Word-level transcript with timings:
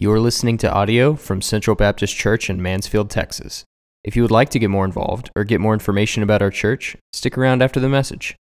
You 0.00 0.12
are 0.12 0.20
listening 0.20 0.58
to 0.58 0.72
audio 0.72 1.16
from 1.16 1.42
Central 1.42 1.74
Baptist 1.74 2.14
Church 2.14 2.48
in 2.48 2.62
Mansfield, 2.62 3.10
Texas. 3.10 3.64
If 4.04 4.14
you 4.14 4.22
would 4.22 4.30
like 4.30 4.48
to 4.50 4.60
get 4.60 4.70
more 4.70 4.84
involved 4.84 5.28
or 5.34 5.42
get 5.42 5.60
more 5.60 5.72
information 5.72 6.22
about 6.22 6.40
our 6.40 6.52
church, 6.52 6.96
stick 7.12 7.36
around 7.36 7.64
after 7.64 7.80
the 7.80 7.88
message. 7.88 8.36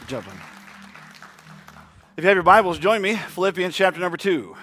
Good 0.00 0.08
job, 0.08 0.26
buddy. 0.26 0.36
If 2.18 2.24
you 2.24 2.28
have 2.28 2.36
your 2.36 2.42
Bibles, 2.42 2.78
join 2.78 3.00
me. 3.00 3.16
Philippians 3.16 3.74
chapter 3.74 3.98
number 3.98 4.18
two. 4.18 4.54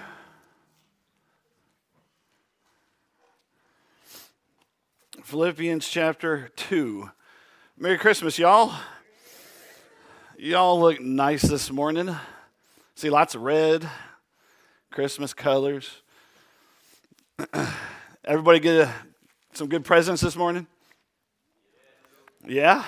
Philippians 5.24 5.88
chapter 5.88 6.50
2. 6.54 7.10
Merry 7.76 7.98
Christmas, 7.98 8.38
y'all. 8.38 8.72
Y'all 10.42 10.80
look 10.80 10.98
nice 11.02 11.42
this 11.42 11.70
morning. 11.70 12.16
See 12.94 13.10
lots 13.10 13.34
of 13.34 13.42
red, 13.42 13.86
Christmas 14.90 15.34
colors. 15.34 16.00
Everybody 18.24 18.58
get 18.58 18.88
a, 18.88 18.94
some 19.52 19.68
good 19.68 19.84
presents 19.84 20.22
this 20.22 20.36
morning? 20.36 20.66
Yeah? 22.48 22.82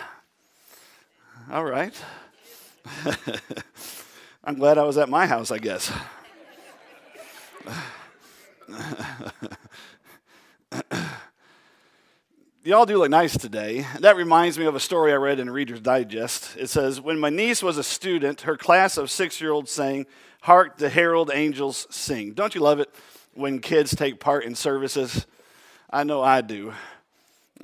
All 1.51 1.67
right. 1.67 1.95
I'm 4.45 4.55
glad 4.55 4.79
I 4.79 4.85
was 4.85 4.97
at 4.97 5.11
my 5.11 5.27
house, 5.27 5.51
I 5.51 5.59
guess. 5.59 5.93
Y'all 12.65 12.87
do 12.87 12.99
look 12.99 13.11
nice 13.11 13.37
today. 13.37 13.85
That 13.99 14.15
reminds 14.15 14.57
me 14.57 14.67
of 14.67 14.77
a 14.77 14.81
story 14.81 15.13
I 15.13 15.17
read 15.17 15.41
in 15.41 15.51
Reader's 15.51 15.81
Digest. 15.81 16.57
It 16.57 16.71
says, 16.71 17.01
When 17.01 17.19
my 17.19 17.29
niece 17.29 17.61
was 17.61 17.77
a 17.77 17.83
student, 17.83 18.43
her 18.43 18.57
class 18.57 18.97
of 18.97 19.11
six 19.11 19.41
year 19.41 19.51
olds 19.51 19.73
sang, 19.73 20.07
Hark 20.43 20.79
the 20.79 20.89
Herald 20.89 21.33
Angels 21.35 21.89
Sing. 21.91 22.35
Don't 22.35 22.55
you 22.55 22.61
love 22.61 22.79
it 22.79 22.89
when 23.35 23.59
kids 23.59 23.97
take 23.97 24.21
part 24.21 24.45
in 24.45 24.55
services? 24.55 25.27
I 25.91 26.05
know 26.05 26.23
I 26.23 26.41
do. 26.41 26.73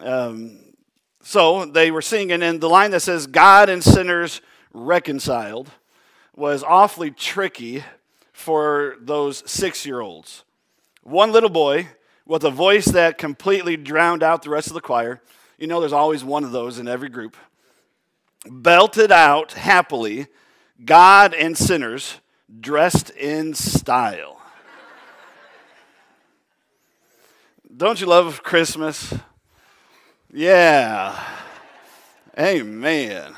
Um, 0.00 0.58
so 1.22 1.64
they 1.64 1.92
were 1.92 2.02
singing, 2.02 2.42
and 2.42 2.60
the 2.60 2.68
line 2.68 2.90
that 2.90 3.02
says, 3.02 3.28
God 3.28 3.68
and 3.68 3.84
sinners 3.84 4.40
reconciled 4.72 5.70
was 6.34 6.64
awfully 6.64 7.12
tricky 7.12 7.84
for 8.32 8.96
those 9.00 9.48
six 9.48 9.86
year 9.86 10.00
olds. 10.00 10.42
One 11.04 11.30
little 11.30 11.50
boy 11.50 11.86
with 12.28 12.44
a 12.44 12.50
voice 12.50 12.84
that 12.84 13.18
completely 13.18 13.76
drowned 13.76 14.22
out 14.22 14.42
the 14.42 14.50
rest 14.50 14.68
of 14.68 14.74
the 14.74 14.80
choir. 14.80 15.20
You 15.58 15.66
know, 15.66 15.80
there's 15.80 15.94
always 15.94 16.22
one 16.22 16.44
of 16.44 16.52
those 16.52 16.78
in 16.78 16.86
every 16.86 17.08
group. 17.08 17.36
Belted 18.48 19.10
out 19.10 19.54
happily, 19.54 20.28
God 20.84 21.34
and 21.34 21.58
sinners 21.58 22.20
dressed 22.60 23.10
in 23.10 23.54
style. 23.54 24.40
Don't 27.74 28.00
you 28.00 28.06
love 28.06 28.42
Christmas? 28.42 29.14
Yeah. 30.32 31.18
Amen. 32.38 33.34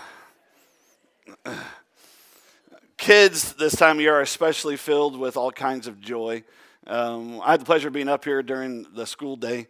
Kids 3.00 3.54
this 3.54 3.74
time 3.74 3.96
of 3.96 4.02
year 4.02 4.16
are 4.16 4.20
especially 4.20 4.76
filled 4.76 5.18
with 5.18 5.38
all 5.38 5.50
kinds 5.50 5.86
of 5.86 6.02
joy. 6.02 6.44
Um, 6.86 7.40
I 7.40 7.52
had 7.52 7.60
the 7.62 7.64
pleasure 7.64 7.88
of 7.88 7.94
being 7.94 8.10
up 8.10 8.26
here 8.26 8.42
during 8.42 8.86
the 8.92 9.06
school 9.06 9.36
day 9.36 9.68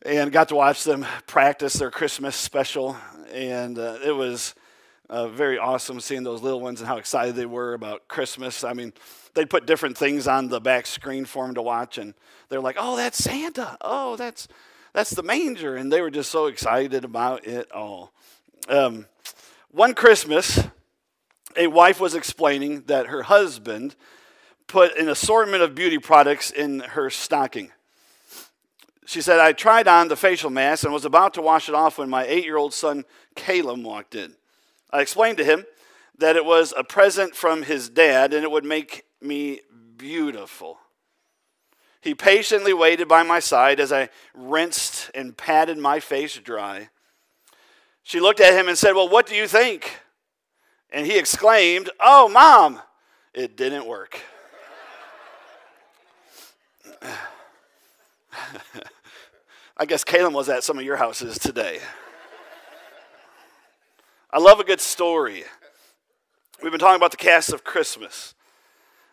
and 0.00 0.32
got 0.32 0.48
to 0.48 0.54
watch 0.54 0.82
them 0.82 1.04
practice 1.26 1.74
their 1.74 1.90
Christmas 1.90 2.36
special. 2.36 2.96
And 3.34 3.78
uh, 3.78 3.98
it 4.02 4.12
was 4.12 4.54
uh, 5.10 5.28
very 5.28 5.58
awesome 5.58 6.00
seeing 6.00 6.22
those 6.22 6.40
little 6.40 6.62
ones 6.62 6.80
and 6.80 6.88
how 6.88 6.96
excited 6.96 7.36
they 7.36 7.44
were 7.44 7.74
about 7.74 8.08
Christmas. 8.08 8.64
I 8.64 8.72
mean, 8.72 8.94
they 9.34 9.44
put 9.44 9.66
different 9.66 9.98
things 9.98 10.26
on 10.26 10.48
the 10.48 10.58
back 10.58 10.86
screen 10.86 11.26
for 11.26 11.44
them 11.44 11.54
to 11.56 11.62
watch, 11.62 11.98
and 11.98 12.14
they're 12.48 12.62
like, 12.62 12.76
"Oh, 12.78 12.96
that's 12.96 13.18
Santa! 13.18 13.76
Oh, 13.82 14.16
that's 14.16 14.48
that's 14.94 15.10
the 15.10 15.22
manger!" 15.22 15.76
And 15.76 15.92
they 15.92 16.00
were 16.00 16.10
just 16.10 16.30
so 16.30 16.46
excited 16.46 17.04
about 17.04 17.46
it 17.46 17.70
all. 17.72 18.10
Um, 18.70 19.04
one 19.70 19.92
Christmas, 19.92 20.58
a 21.56 21.66
wife 21.66 22.00
was 22.00 22.14
explaining 22.14 22.82
that 22.86 23.06
her 23.06 23.22
husband 23.22 23.96
put 24.66 24.96
an 24.96 25.08
assortment 25.08 25.62
of 25.62 25.74
beauty 25.74 25.98
products 25.98 26.50
in 26.50 26.80
her 26.80 27.10
stocking. 27.10 27.70
She 29.06 29.22
said, 29.22 29.40
I 29.40 29.52
tried 29.52 29.88
on 29.88 30.08
the 30.08 30.16
facial 30.16 30.50
mask 30.50 30.84
and 30.84 30.92
was 30.92 31.06
about 31.06 31.34
to 31.34 31.42
wash 31.42 31.68
it 31.68 31.74
off 31.74 31.96
when 31.96 32.10
my 32.10 32.26
eight 32.26 32.44
year 32.44 32.58
old 32.58 32.74
son, 32.74 33.04
Caleb, 33.34 33.82
walked 33.82 34.14
in. 34.14 34.34
I 34.90 35.00
explained 35.00 35.38
to 35.38 35.44
him 35.44 35.64
that 36.18 36.36
it 36.36 36.44
was 36.44 36.74
a 36.76 36.84
present 36.84 37.34
from 37.34 37.62
his 37.62 37.88
dad 37.88 38.34
and 38.34 38.44
it 38.44 38.50
would 38.50 38.66
make 38.66 39.04
me 39.22 39.60
beautiful. 39.96 40.78
He 42.00 42.14
patiently 42.14 42.72
waited 42.72 43.08
by 43.08 43.22
my 43.22 43.40
side 43.40 43.80
as 43.80 43.92
I 43.92 44.10
rinsed 44.34 45.10
and 45.14 45.36
patted 45.36 45.78
my 45.78 46.00
face 46.00 46.36
dry. 46.36 46.90
She 48.02 48.20
looked 48.20 48.40
at 48.40 48.58
him 48.58 48.68
and 48.68 48.78
said, 48.78 48.92
Well, 48.92 49.08
what 49.08 49.26
do 49.26 49.34
you 49.34 49.48
think? 49.48 50.00
And 50.90 51.06
he 51.06 51.18
exclaimed, 51.18 51.90
Oh, 52.00 52.28
mom, 52.28 52.80
it 53.34 53.56
didn't 53.56 53.86
work. 53.86 54.20
I 59.76 59.84
guess 59.84 60.02
Caleb 60.02 60.34
was 60.34 60.48
at 60.48 60.64
some 60.64 60.78
of 60.78 60.84
your 60.84 60.96
houses 60.96 61.38
today. 61.38 61.78
I 64.30 64.38
love 64.38 64.60
a 64.60 64.64
good 64.64 64.80
story. 64.80 65.44
We've 66.62 66.72
been 66.72 66.80
talking 66.80 66.96
about 66.96 67.12
the 67.12 67.16
cast 67.16 67.52
of 67.52 67.64
Christmas. 67.64 68.34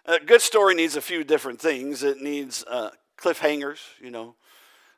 A 0.05 0.19
good 0.19 0.41
story 0.41 0.75
needs 0.75 0.95
a 0.95 1.01
few 1.01 1.23
different 1.23 1.59
things. 1.59 2.03
It 2.03 2.21
needs 2.21 2.63
uh, 2.67 2.89
cliffhangers, 3.17 3.79
you 4.01 4.11
know, 4.11 4.35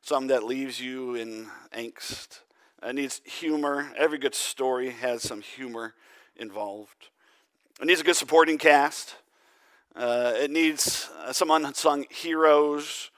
something 0.02 0.30
that 0.30 0.44
leaves 0.44 0.80
you 0.80 1.16
in 1.16 1.48
angst. 1.74 2.40
It 2.82 2.96
needs 2.96 3.22
humor. 3.26 3.92
Every 3.98 4.18
good 4.18 4.36
story 4.36 4.92
has 4.92 5.24
some 5.24 5.42
humor 5.42 5.94
involved. 6.40 7.10
It 7.82 7.86
needs 7.86 8.02
a 8.02 8.04
good 8.04 8.16
supporting 8.16 8.58
cast. 8.58 9.16
Uh, 9.96 10.34
it 10.36 10.52
needs 10.52 11.10
uh, 11.20 11.34
some 11.34 11.52
unsung 11.52 12.06
heroes. 12.10 13.12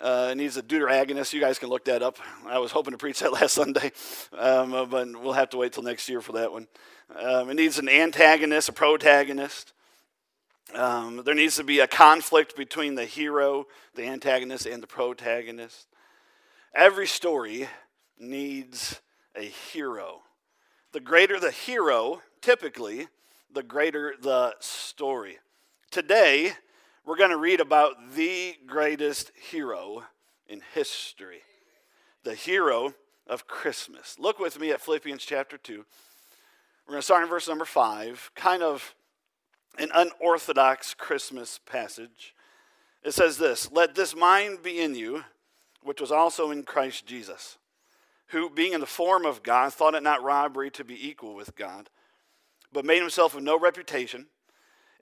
Uh, 0.00 0.30
it 0.32 0.36
needs 0.36 0.56
a 0.56 0.62
deuteragonist. 0.62 1.32
You 1.32 1.40
guys 1.40 1.60
can 1.60 1.68
look 1.68 1.84
that 1.84 2.02
up. 2.02 2.18
I 2.46 2.58
was 2.58 2.72
hoping 2.72 2.90
to 2.92 2.98
preach 2.98 3.20
that 3.20 3.32
last 3.40 3.54
Sunday, 3.54 3.92
um, 4.36 4.74
uh, 4.74 4.84
but 4.84 5.08
we'll 5.22 5.32
have 5.32 5.50
to 5.50 5.56
wait 5.56 5.72
till 5.72 5.84
next 5.84 6.08
year 6.08 6.20
for 6.20 6.32
that 6.32 6.50
one. 6.50 6.66
Um, 7.20 7.50
it 7.50 7.54
needs 7.54 7.78
an 7.78 7.88
antagonist, 7.88 8.68
a 8.68 8.72
protagonist. 8.72 9.72
Um, 10.74 11.22
there 11.24 11.34
needs 11.34 11.56
to 11.56 11.64
be 11.64 11.80
a 11.80 11.86
conflict 11.86 12.56
between 12.56 12.94
the 12.94 13.04
hero, 13.04 13.66
the 13.94 14.06
antagonist, 14.06 14.66
and 14.66 14.82
the 14.82 14.86
protagonist. 14.86 15.86
Every 16.74 17.06
story 17.06 17.68
needs 18.18 19.00
a 19.36 19.42
hero. 19.42 20.22
The 20.92 21.00
greater 21.00 21.38
the 21.38 21.50
hero, 21.50 22.22
typically, 22.42 23.08
the 23.52 23.62
greater 23.62 24.14
the 24.20 24.54
story. 24.58 25.38
Today, 25.90 26.52
we're 27.06 27.16
going 27.16 27.30
to 27.30 27.36
read 27.36 27.60
about 27.60 28.14
the 28.14 28.56
greatest 28.66 29.30
hero 29.50 30.02
in 30.48 30.60
history, 30.74 31.42
the 32.24 32.34
hero 32.34 32.94
of 33.26 33.46
Christmas. 33.46 34.18
Look 34.18 34.38
with 34.38 34.60
me 34.60 34.70
at 34.72 34.80
Philippians 34.80 35.24
chapter 35.24 35.56
2. 35.56 35.84
We're 36.86 36.92
going 36.92 36.98
to 36.98 37.04
start 37.04 37.22
in 37.22 37.28
verse 37.28 37.48
number 37.48 37.64
5, 37.64 38.32
kind 38.34 38.62
of 38.62 38.94
an 39.78 39.90
unorthodox 39.94 40.94
Christmas 40.94 41.58
passage. 41.64 42.34
It 43.02 43.14
says 43.14 43.38
this 43.38 43.70
Let 43.72 43.94
this 43.94 44.14
mind 44.14 44.62
be 44.62 44.80
in 44.80 44.94
you, 44.94 45.24
which 45.82 46.00
was 46.00 46.12
also 46.12 46.50
in 46.50 46.64
Christ 46.64 47.06
Jesus, 47.06 47.58
who, 48.28 48.50
being 48.50 48.72
in 48.72 48.80
the 48.80 48.86
form 48.86 49.24
of 49.24 49.42
God, 49.42 49.72
thought 49.72 49.94
it 49.94 50.02
not 50.02 50.22
robbery 50.22 50.70
to 50.72 50.84
be 50.84 51.08
equal 51.08 51.34
with 51.34 51.56
God, 51.56 51.88
but 52.72 52.84
made 52.84 53.00
himself 53.00 53.34
of 53.34 53.42
no 53.42 53.58
reputation 53.58 54.26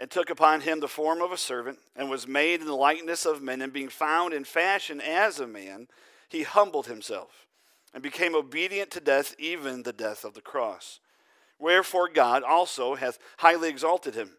and 0.00 0.10
took 0.10 0.30
upon 0.30 0.62
him 0.62 0.80
the 0.80 0.88
form 0.88 1.20
of 1.20 1.30
a 1.30 1.36
servant, 1.36 1.78
and 1.94 2.08
was 2.08 2.26
made 2.26 2.62
in 2.62 2.66
the 2.66 2.74
likeness 2.74 3.26
of 3.26 3.42
men, 3.42 3.60
and 3.60 3.70
being 3.70 3.90
found 3.90 4.32
in 4.32 4.44
fashion 4.44 4.98
as 4.98 5.38
a 5.38 5.46
man, 5.46 5.88
he 6.30 6.42
humbled 6.42 6.86
himself, 6.86 7.46
and 7.92 8.02
became 8.02 8.34
obedient 8.34 8.90
to 8.90 8.98
death, 8.98 9.34
even 9.38 9.82
the 9.82 9.92
death 9.92 10.24
of 10.24 10.32
the 10.32 10.40
cross. 10.40 11.00
Wherefore 11.58 12.08
God 12.08 12.42
also 12.42 12.94
hath 12.94 13.18
highly 13.36 13.68
exalted 13.68 14.14
him, 14.14 14.38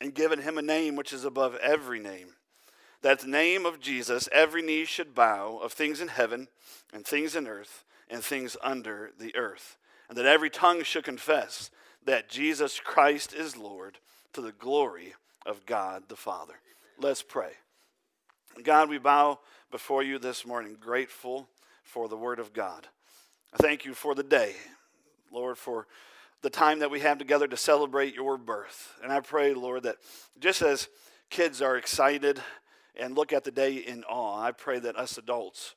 and 0.00 0.14
given 0.14 0.42
him 0.42 0.58
a 0.58 0.62
name 0.62 0.94
which 0.94 1.12
is 1.12 1.24
above 1.24 1.56
every 1.56 1.98
name, 1.98 2.36
that 3.02 3.18
the 3.18 3.26
name 3.26 3.66
of 3.66 3.80
Jesus 3.80 4.28
every 4.30 4.62
knee 4.62 4.84
should 4.84 5.12
bow, 5.12 5.58
of 5.60 5.72
things 5.72 6.00
in 6.00 6.06
heaven, 6.06 6.46
and 6.92 7.04
things 7.04 7.34
in 7.34 7.48
earth, 7.48 7.84
and 8.08 8.22
things 8.22 8.56
under 8.62 9.10
the 9.18 9.34
earth, 9.34 9.76
and 10.08 10.16
that 10.16 10.24
every 10.24 10.50
tongue 10.50 10.84
should 10.84 11.02
confess 11.02 11.70
that 12.06 12.28
Jesus 12.28 12.80
Christ 12.80 13.34
is 13.34 13.56
Lord 13.56 13.98
to 14.32 14.40
the 14.40 14.52
glory 14.52 15.14
of 15.46 15.64
God 15.66 16.04
the 16.08 16.16
Father. 16.16 16.54
Let's 16.98 17.22
pray. 17.22 17.52
God, 18.62 18.88
we 18.88 18.98
bow 18.98 19.40
before 19.70 20.02
you 20.02 20.18
this 20.18 20.46
morning, 20.46 20.76
grateful 20.78 21.48
for 21.82 22.08
the 22.08 22.16
Word 22.16 22.38
of 22.38 22.52
God. 22.52 22.86
I 23.52 23.56
thank 23.58 23.84
you 23.84 23.94
for 23.94 24.14
the 24.14 24.22
day, 24.22 24.54
Lord, 25.32 25.58
for 25.58 25.86
the 26.42 26.50
time 26.50 26.80
that 26.80 26.90
we 26.90 27.00
have 27.00 27.18
together 27.18 27.48
to 27.48 27.56
celebrate 27.56 28.14
your 28.14 28.36
birth. 28.36 28.94
And 29.02 29.12
I 29.12 29.20
pray, 29.20 29.54
Lord, 29.54 29.84
that 29.84 29.96
just 30.38 30.62
as 30.62 30.88
kids 31.30 31.62
are 31.62 31.76
excited 31.76 32.40
and 32.96 33.16
look 33.16 33.32
at 33.32 33.44
the 33.44 33.50
day 33.50 33.76
in 33.76 34.04
awe, 34.04 34.42
I 34.42 34.52
pray 34.52 34.78
that 34.80 34.96
us 34.96 35.18
adults, 35.18 35.74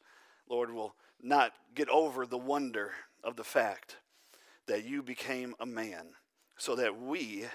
Lord, 0.49 0.71
will 0.71 0.93
not 1.21 1.53
get 1.73 1.89
over 1.89 2.25
the 2.25 2.37
wonder 2.37 2.91
of 3.23 3.35
the 3.35 3.43
fact 3.43 3.97
that 4.67 4.85
you 4.85 5.01
became 5.01 5.55
a 5.59 5.65
man 5.65 6.07
so 6.57 6.75
that 6.75 6.99
we 6.99 7.45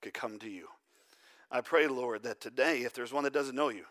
could 0.00 0.14
come 0.14 0.38
to 0.40 0.48
you. 0.48 0.68
I 1.50 1.60
pray, 1.60 1.86
Lord, 1.86 2.22
that 2.22 2.40
today, 2.40 2.80
if 2.80 2.94
there's 2.94 3.12
one 3.12 3.24
that 3.24 3.32
doesn't 3.32 3.54
know 3.54 3.68
you, 3.68 3.84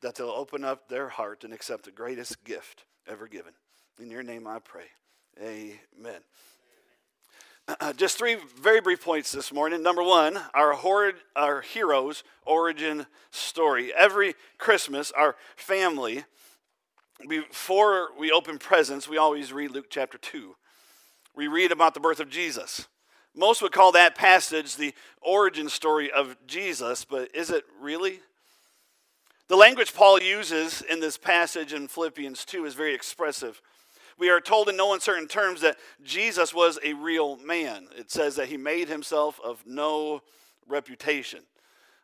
that 0.00 0.14
they'll 0.14 0.28
open 0.30 0.64
up 0.64 0.88
their 0.88 1.08
heart 1.08 1.44
and 1.44 1.52
accept 1.52 1.84
the 1.84 1.90
greatest 1.90 2.42
gift 2.44 2.84
ever 3.06 3.28
given. 3.28 3.52
In 4.00 4.10
your 4.10 4.22
name 4.22 4.46
I 4.46 4.58
pray. 4.58 4.86
Amen. 5.40 6.20
Uh, 7.68 7.92
just 7.96 8.18
three 8.18 8.36
very 8.60 8.80
brief 8.80 9.04
points 9.04 9.30
this 9.32 9.52
morning. 9.52 9.82
Number 9.82 10.02
one, 10.02 10.38
our, 10.54 10.72
horde, 10.72 11.16
our 11.36 11.60
hero's 11.60 12.24
origin 12.44 13.06
story. 13.30 13.92
Every 13.94 14.34
Christmas, 14.58 15.12
our 15.12 15.36
family, 15.56 16.24
before 17.28 18.08
we 18.18 18.32
open 18.32 18.58
presents, 18.58 19.08
we 19.08 19.18
always 19.18 19.52
read 19.52 19.70
Luke 19.70 19.86
chapter 19.90 20.18
2. 20.18 20.56
We 21.34 21.48
read 21.48 21.72
about 21.72 21.94
the 21.94 22.00
birth 22.00 22.20
of 22.20 22.28
Jesus. 22.28 22.88
Most 23.34 23.62
would 23.62 23.72
call 23.72 23.92
that 23.92 24.14
passage 24.14 24.76
the 24.76 24.94
origin 25.22 25.68
story 25.68 26.10
of 26.10 26.36
Jesus, 26.46 27.04
but 27.04 27.34
is 27.34 27.50
it 27.50 27.64
really? 27.80 28.20
The 29.48 29.56
language 29.56 29.94
Paul 29.94 30.20
uses 30.20 30.82
in 30.82 31.00
this 31.00 31.16
passage 31.16 31.72
in 31.72 31.88
Philippians 31.88 32.44
2 32.44 32.64
is 32.66 32.74
very 32.74 32.94
expressive. 32.94 33.60
We 34.18 34.30
are 34.30 34.40
told 34.40 34.68
in 34.68 34.76
no 34.76 34.92
uncertain 34.92 35.28
terms 35.28 35.62
that 35.62 35.78
Jesus 36.02 36.52
was 36.52 36.78
a 36.84 36.92
real 36.92 37.36
man. 37.36 37.88
It 37.96 38.10
says 38.10 38.36
that 38.36 38.48
he 38.48 38.56
made 38.56 38.88
himself 38.88 39.40
of 39.42 39.64
no 39.66 40.22
reputation. 40.66 41.40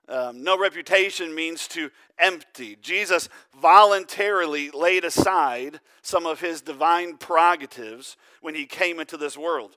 Um, 0.09 0.43
no 0.43 0.59
reputation 0.59 1.35
means 1.35 1.69
to 1.69 1.91
empty. 2.19 2.77
Jesus 2.81 3.29
voluntarily 3.61 4.71
laid 4.71 5.05
aside 5.05 5.81
some 6.03 6.25
of 6.25 6.41
his 6.41 6.63
divine 6.63 7.19
prerogatives 7.19 8.17
when 8.41 8.55
he 8.55 8.65
came 8.65 9.01
into 9.01 9.17
this 9.17 9.37
world 9.37 9.77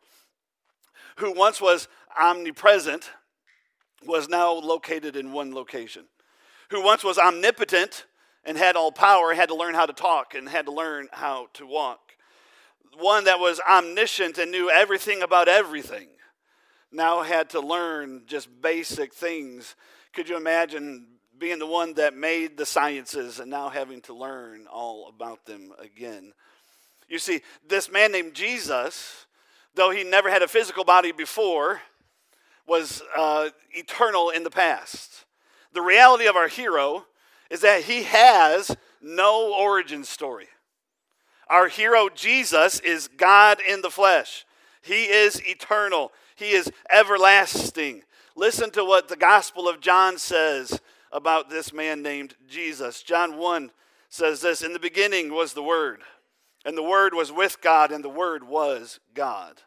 who 1.18 1.32
once 1.32 1.62
was 1.62 1.88
omnipresent, 2.20 3.12
was 4.06 4.28
now 4.28 4.52
located 4.52 5.16
in 5.16 5.32
one 5.32 5.54
location. 5.54 6.06
Who 6.72 6.84
once 6.84 7.04
was 7.04 7.18
omnipotent 7.18 8.06
and 8.44 8.58
had 8.58 8.76
all 8.76 8.92
power, 8.92 9.34
had 9.34 9.50
to 9.50 9.56
learn 9.56 9.76
how 9.76 9.86
to 9.86 9.94
talk 9.94 10.34
and 10.34 10.50
had 10.50 10.66
to 10.66 10.72
learn 10.72 11.08
how 11.12 11.48
to 11.54 11.66
walk. 11.66 12.00
One 12.98 13.26
that 13.26 13.40
was 13.40 13.62
omniscient 13.70 14.38
and 14.38 14.52
knew 14.52 14.70
everything 14.70 15.22
about 15.22 15.48
everything 15.48 16.08
now 16.92 17.22
had 17.22 17.50
to 17.52 17.62
learn 17.62 18.24
just 18.26 18.50
basic 18.62 19.14
things. 19.14 19.76
Could 20.14 20.30
you 20.30 20.38
imagine 20.38 21.08
being 21.38 21.60
the 21.60 21.68
one 21.68 21.94
that 21.96 22.16
made 22.16 22.58
the 22.58 22.66
sciences 22.66 23.40
and 23.40 23.50
now 23.50 23.70
having 23.70 24.02
to 24.02 24.14
learn 24.14 24.68
all 24.68 25.10
about 25.10 25.46
them 25.46 25.72
again? 25.80 26.34
You 27.08 27.20
see, 27.20 27.42
this 27.68 27.92
man 27.92 28.12
named 28.12 28.34
Jesus 28.34 29.26
though 29.76 29.92
he 29.92 30.04
never 30.04 30.30
had 30.30 30.42
a 30.42 30.48
physical 30.48 30.84
body 30.84 31.12
before, 31.12 31.82
was 32.68 33.02
uh, 33.18 33.50
eternal 33.72 34.30
in 34.30 34.44
the 34.44 34.50
past. 34.50 35.26
The 35.74 35.82
reality 35.82 36.28
of 36.28 36.36
our 36.36 36.48
hero 36.48 37.06
is 37.50 37.62
that 37.62 37.84
he 37.84 38.04
has 38.04 38.76
no 39.02 39.54
origin 39.54 40.04
story. 40.04 40.48
Our 41.48 41.68
hero, 41.68 42.10
Jesus, 42.14 42.80
is 42.80 43.08
God 43.10 43.60
in 43.68 43.82
the 43.82 43.90
flesh. 43.90 44.46
He 44.82 45.06
is 45.06 45.42
eternal, 45.46 46.12
He 46.36 46.52
is 46.52 46.72
everlasting. 46.90 48.04
Listen 48.36 48.72
to 48.72 48.86
what 48.86 49.08
the 49.08 49.16
Gospel 49.16 49.68
of 49.68 49.82
John 49.82 50.18
says 50.18 50.80
about 51.12 51.50
this 51.50 51.74
man 51.74 52.02
named 52.02 52.36
Jesus. 52.50 53.04
John 53.04 53.38
1 53.38 53.72
says 54.10 54.42
this 54.42 54.62
In 54.62 54.74
the 54.74 54.80
beginning 54.80 55.34
was 55.34 55.54
the 55.54 55.64
Word 55.64 56.02
and 56.66 56.78
the 56.78 56.84
Word 56.84 57.14
was 57.14 57.32
with 57.32 57.62
God, 57.62 57.92
and 57.92 58.04
the 58.04 58.10
Word 58.10 58.44
was 58.48 59.00
God. 59.14 59.62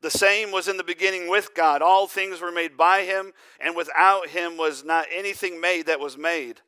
The 0.00 0.10
same 0.10 0.50
was 0.50 0.68
in 0.68 0.76
the 0.76 0.84
beginning 0.84 1.28
with 1.28 1.54
God. 1.54 1.82
All 1.82 2.06
things 2.06 2.40
were 2.40 2.52
made 2.52 2.76
by 2.76 3.04
him, 3.04 3.32
and 3.60 3.76
without 3.76 4.28
him 4.28 4.56
was 4.56 4.84
not 4.84 5.06
anything 5.14 5.60
made 5.60 5.86
that 5.86 6.00
was 6.00 6.18
made. 6.18 6.60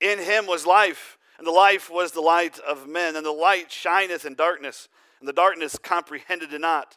In 0.00 0.18
him 0.18 0.46
was 0.46 0.66
life, 0.66 1.18
and 1.38 1.46
the 1.46 1.52
life 1.52 1.90
was 1.90 2.12
the 2.12 2.20
light 2.20 2.58
of 2.60 2.88
men, 2.88 3.16
and 3.16 3.24
the 3.24 3.32
light 3.32 3.70
shineth 3.70 4.24
in 4.24 4.34
darkness, 4.34 4.88
and 5.20 5.28
the 5.28 5.32
darkness 5.32 5.78
comprehended 5.78 6.52
it 6.52 6.60
not. 6.60 6.96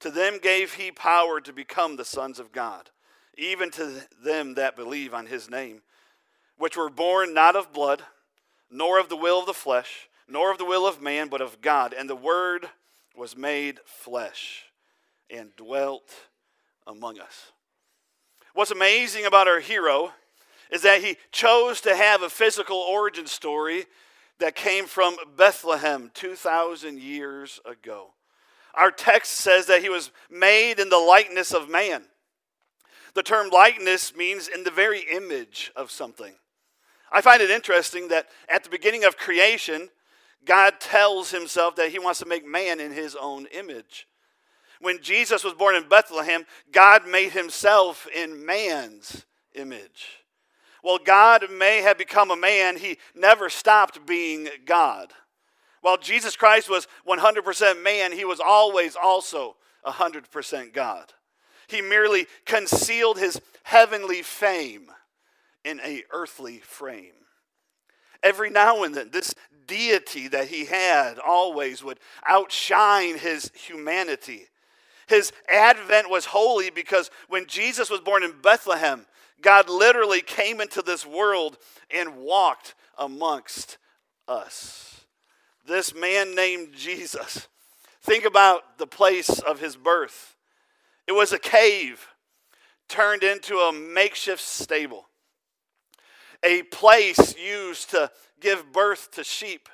to 0.00 0.10
them 0.10 0.38
gave 0.42 0.74
he 0.74 0.90
power 0.90 1.40
to 1.40 1.52
become 1.52 1.96
the 1.96 2.04
sons 2.04 2.38
of 2.38 2.52
God, 2.52 2.90
even 3.36 3.70
to 3.72 4.02
them 4.22 4.54
that 4.54 4.76
believe 4.76 5.14
on 5.14 5.26
his 5.26 5.48
name, 5.48 5.82
which 6.58 6.76
were 6.76 6.90
born 6.90 7.32
not 7.32 7.56
of 7.56 7.72
blood, 7.72 8.02
nor 8.70 8.98
of 8.98 9.08
the 9.08 9.16
will 9.16 9.40
of 9.40 9.46
the 9.46 9.54
flesh, 9.54 10.08
nor 10.28 10.50
of 10.50 10.58
the 10.58 10.64
will 10.64 10.86
of 10.86 11.02
man, 11.02 11.28
but 11.28 11.40
of 11.40 11.60
God. 11.60 11.92
And 11.92 12.08
the 12.08 12.16
Word 12.16 12.68
was 13.16 13.36
made 13.36 13.80
flesh 13.84 14.64
and 15.28 15.54
dwelt 15.56 16.10
among 16.86 17.18
us. 17.18 17.52
What's 18.54 18.70
amazing 18.70 19.26
about 19.26 19.48
our 19.48 19.60
hero 19.60 20.12
is 20.70 20.82
that 20.82 21.02
he 21.02 21.16
chose 21.32 21.80
to 21.82 21.94
have 21.94 22.22
a 22.22 22.30
physical 22.30 22.78
origin 22.78 23.26
story 23.26 23.86
that 24.38 24.54
came 24.54 24.86
from 24.86 25.16
Bethlehem 25.36 26.10
2,000 26.14 26.98
years 27.00 27.60
ago. 27.64 28.12
Our 28.74 28.90
text 28.90 29.32
says 29.32 29.66
that 29.66 29.82
he 29.82 29.88
was 29.88 30.10
made 30.30 30.78
in 30.78 30.88
the 30.88 30.98
likeness 30.98 31.52
of 31.52 31.68
man. 31.68 32.04
The 33.14 33.22
term 33.22 33.50
likeness 33.50 34.14
means 34.14 34.48
in 34.48 34.64
the 34.64 34.70
very 34.70 35.04
image 35.10 35.72
of 35.74 35.90
something. 35.90 36.34
I 37.10 37.20
find 37.20 37.42
it 37.42 37.50
interesting 37.50 38.08
that 38.08 38.28
at 38.48 38.62
the 38.62 38.70
beginning 38.70 39.04
of 39.04 39.16
creation, 39.16 39.88
God 40.44 40.80
tells 40.80 41.30
himself 41.30 41.76
that 41.76 41.90
he 41.90 41.98
wants 41.98 42.20
to 42.20 42.26
make 42.26 42.46
man 42.46 42.80
in 42.80 42.92
his 42.92 43.16
own 43.16 43.46
image. 43.46 44.06
When 44.80 45.02
Jesus 45.02 45.44
was 45.44 45.54
born 45.54 45.74
in 45.74 45.88
Bethlehem, 45.88 46.46
God 46.72 47.06
made 47.06 47.32
himself 47.32 48.06
in 48.14 48.46
man's 48.46 49.26
image. 49.54 50.24
While 50.82 50.98
God 50.98 51.50
may 51.50 51.82
have 51.82 51.98
become 51.98 52.30
a 52.30 52.36
man, 52.36 52.78
he 52.78 52.96
never 53.14 53.50
stopped 53.50 54.06
being 54.06 54.48
God. 54.64 55.12
While 55.80 55.98
Jesus 55.98 56.36
Christ 56.36 56.68
was 56.68 56.86
100% 57.06 57.82
man, 57.82 58.12
he 58.12 58.24
was 58.24 58.40
always 58.40 58.96
also 58.96 59.56
100% 59.86 60.72
God. 60.72 61.12
He 61.68 61.80
merely 61.80 62.26
concealed 62.44 63.18
his 63.18 63.40
heavenly 63.62 64.22
fame 64.22 64.90
in 65.64 65.80
a 65.80 66.04
earthly 66.10 66.58
frame. 66.58 67.12
Every 68.22 68.50
now 68.50 68.82
and 68.82 68.94
then, 68.94 69.10
this 69.10 69.34
deity 69.66 70.28
that 70.28 70.48
he 70.48 70.66
had 70.66 71.18
always 71.18 71.82
would 71.82 71.98
outshine 72.26 73.16
his 73.16 73.50
humanity 73.54 74.48
his 75.10 75.32
advent 75.52 76.08
was 76.08 76.26
holy 76.26 76.70
because 76.70 77.10
when 77.28 77.46
Jesus 77.46 77.90
was 77.90 77.98
born 78.00 78.22
in 78.22 78.32
Bethlehem, 78.40 79.06
God 79.42 79.68
literally 79.68 80.20
came 80.20 80.60
into 80.60 80.82
this 80.82 81.04
world 81.04 81.58
and 81.90 82.18
walked 82.18 82.76
amongst 82.96 83.76
us. 84.28 84.99
This 85.70 85.94
man 85.94 86.34
named 86.34 86.74
Jesus. 86.74 87.46
Think 88.02 88.24
about 88.24 88.78
the 88.78 88.88
place 88.88 89.38
of 89.38 89.60
his 89.60 89.76
birth. 89.76 90.34
It 91.06 91.12
was 91.12 91.32
a 91.32 91.38
cave 91.38 92.08
turned 92.88 93.22
into 93.22 93.54
a 93.58 93.72
makeshift 93.72 94.42
stable, 94.42 95.06
a 96.42 96.64
place 96.64 97.36
used 97.38 97.90
to 97.90 98.10
give 98.40 98.72
birth 98.72 99.12
to 99.12 99.22
sheep. 99.22 99.68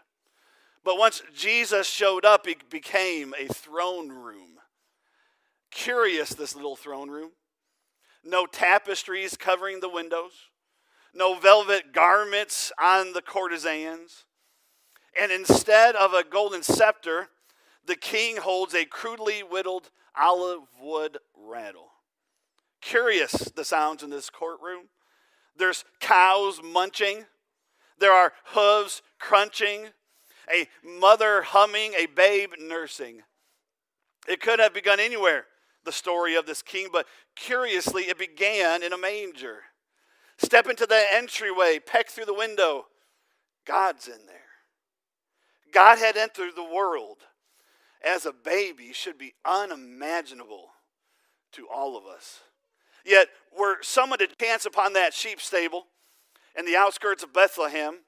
But 0.85 0.99
once 0.99 1.23
Jesus 1.35 1.88
showed 1.88 2.26
up, 2.26 2.47
it 2.47 2.69
became 2.69 3.33
a 3.38 3.50
throne 3.50 4.11
room 4.11 4.59
Curious, 5.71 6.31
this 6.31 6.55
little 6.55 6.76
throne 6.76 7.09
room. 7.09 7.31
No 8.23 8.45
tapestries 8.45 9.35
covering 9.38 9.81
the 9.81 9.88
windows, 9.88 10.33
no 11.15 11.38
velvet 11.38 11.95
garments 11.95 12.71
on 12.79 13.15
the 13.15 13.23
courtesans. 13.23 14.25
And 15.18 15.32
instead 15.32 15.96
of 15.96 16.12
a 16.12 16.25
golden 16.25 16.62
scepter, 16.62 17.28
the 17.87 17.96
king 17.96 18.37
holds 18.37 18.75
a 18.75 18.85
crudely 18.85 19.40
whittled 19.40 19.90
olive 20.16 20.62
wood 20.80 21.18
rattle. 21.37 21.92
curious, 22.80 23.32
the 23.56 23.64
sounds 23.64 24.02
in 24.02 24.11
this 24.11 24.30
courtroom. 24.30 24.85
There's 25.56 25.85
cows 25.99 26.61
munching, 26.62 27.25
there 27.99 28.12
are 28.12 28.32
hooves 28.44 29.02
crunching, 29.18 29.88
a 30.52 30.68
mother 30.85 31.42
humming, 31.42 31.94
a 31.94 32.06
babe 32.06 32.52
nursing. 32.61 33.23
It 34.28 34.40
could 34.40 34.58
have 34.58 34.75
begun 34.75 35.00
anywhere, 35.00 35.46
the 35.85 35.92
story 35.92 36.35
of 36.35 36.46
this 36.46 36.62
king, 36.62 36.88
but 36.92 37.06
curiously, 37.35 38.04
it 38.04 38.18
began 38.18 38.82
in 38.82 38.92
a 38.92 38.99
manger. 38.99 39.62
Step 40.38 40.68
into 40.68 40.87
the 40.87 41.02
entryway, 41.11 41.78
peck 41.78 42.08
through 42.08 42.26
the 42.26 42.35
window. 42.35 42.87
God's 43.64 44.06
in 44.06 44.26
there. 44.26 44.46
God 45.76 45.99
had 45.99 46.16
entered 46.16 46.56
the 46.56 46.64
world 46.64 47.18
as 48.02 48.25
a 48.25 48.33
baby 48.33 48.95
should 48.95 49.18
be 49.18 49.35
unimaginable 49.45 50.71
to 51.52 51.68
all 51.68 51.99
of 51.99 52.06
us. 52.06 52.40
Yet, 53.04 53.28
were 53.54 53.83
someone 53.83 54.21
to 54.21 54.26
chance 54.40 54.64
upon 54.64 54.95
that 54.95 55.12
sheep 55.12 55.38
stable 55.38 55.85
in 56.59 56.64
the 56.64 56.76
outskirts 56.76 57.23
of 57.23 57.35
Bethlehem, 57.35 57.99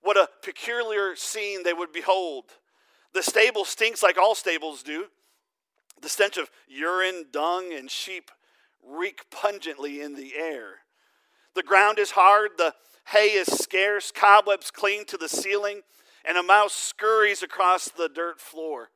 what 0.00 0.16
a 0.16 0.30
peculiar 0.42 1.14
scene 1.14 1.62
they 1.62 1.74
would 1.74 1.92
behold. 1.92 2.44
The 3.12 3.22
stable 3.22 3.66
stinks 3.66 4.02
like 4.02 4.16
all 4.16 4.34
stables 4.34 4.82
do. 4.82 5.08
The 6.00 6.08
stench 6.08 6.38
of 6.38 6.50
urine, 6.68 7.26
dung, 7.30 7.70
and 7.74 7.90
sheep 7.90 8.30
reek 8.82 9.26
pungently 9.30 10.00
in 10.00 10.14
the 10.14 10.36
air. 10.38 10.76
The 11.54 11.62
ground 11.62 11.98
is 11.98 12.12
hard, 12.12 12.52
the 12.56 12.74
hay 13.08 13.32
is 13.32 13.46
scarce, 13.46 14.10
cobwebs 14.10 14.70
cling 14.70 15.04
to 15.08 15.18
the 15.18 15.28
ceiling, 15.28 15.82
and 16.24 16.36
a 16.36 16.42
mouse 16.42 16.74
scurries 16.74 17.42
across 17.42 17.88
the 17.88 18.08
dirt 18.08 18.40
floor. 18.40 18.90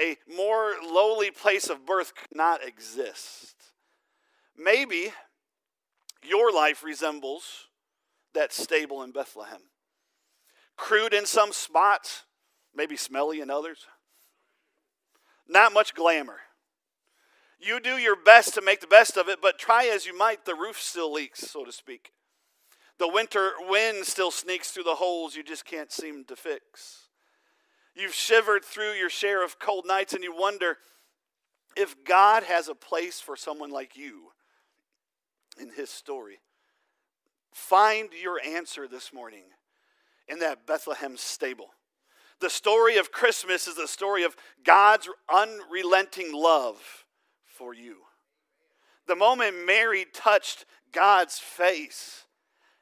A 0.00 0.16
more 0.32 0.74
lowly 0.82 1.30
place 1.30 1.68
of 1.68 1.86
birth 1.86 2.14
could 2.14 2.36
not 2.36 2.64
exist. 2.66 3.56
Maybe 4.56 5.12
your 6.22 6.52
life 6.52 6.82
resembles 6.82 7.68
that 8.34 8.52
stable 8.52 9.02
in 9.02 9.10
Bethlehem. 9.10 9.62
Crude 10.76 11.14
in 11.14 11.26
some 11.26 11.52
spots, 11.52 12.24
maybe 12.74 12.96
smelly 12.96 13.40
in 13.40 13.50
others. 13.50 13.86
Not 15.48 15.72
much 15.72 15.94
glamour. 15.94 16.40
You 17.58 17.80
do 17.80 17.98
your 17.98 18.16
best 18.16 18.54
to 18.54 18.62
make 18.62 18.80
the 18.80 18.86
best 18.86 19.16
of 19.16 19.28
it, 19.28 19.40
but 19.42 19.58
try 19.58 19.86
as 19.86 20.06
you 20.06 20.16
might, 20.16 20.44
the 20.44 20.54
roof 20.54 20.80
still 20.80 21.12
leaks, 21.12 21.40
so 21.40 21.64
to 21.64 21.72
speak. 21.72 22.12
The 23.00 23.08
winter 23.08 23.52
wind 23.60 24.04
still 24.04 24.30
sneaks 24.30 24.72
through 24.72 24.82
the 24.82 24.96
holes 24.96 25.34
you 25.34 25.42
just 25.42 25.64
can't 25.64 25.90
seem 25.90 26.22
to 26.26 26.36
fix. 26.36 27.08
You've 27.94 28.12
shivered 28.12 28.62
through 28.62 28.92
your 28.92 29.08
share 29.08 29.42
of 29.42 29.58
cold 29.58 29.86
nights 29.86 30.12
and 30.12 30.22
you 30.22 30.36
wonder 30.36 30.76
if 31.74 32.04
God 32.04 32.42
has 32.42 32.68
a 32.68 32.74
place 32.74 33.18
for 33.18 33.36
someone 33.36 33.70
like 33.70 33.96
you 33.96 34.32
in 35.58 35.70
his 35.70 35.88
story. 35.88 36.40
Find 37.54 38.10
your 38.22 38.38
answer 38.46 38.86
this 38.86 39.14
morning 39.14 39.44
in 40.28 40.38
that 40.40 40.66
Bethlehem 40.66 41.16
stable. 41.16 41.70
The 42.40 42.50
story 42.50 42.98
of 42.98 43.10
Christmas 43.10 43.66
is 43.66 43.76
the 43.76 43.88
story 43.88 44.24
of 44.24 44.36
God's 44.62 45.08
unrelenting 45.34 46.34
love 46.34 47.06
for 47.46 47.72
you. 47.72 47.96
The 49.06 49.16
moment 49.16 49.64
Mary 49.64 50.04
touched 50.12 50.66
God's 50.92 51.38
face 51.38 52.26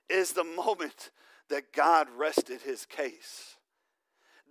is 0.09 0.33
the 0.33 0.45
moment 0.45 1.11
that 1.49 1.73
God 1.73 2.09
rested 2.17 2.63
his 2.63 2.85
case. 2.87 3.57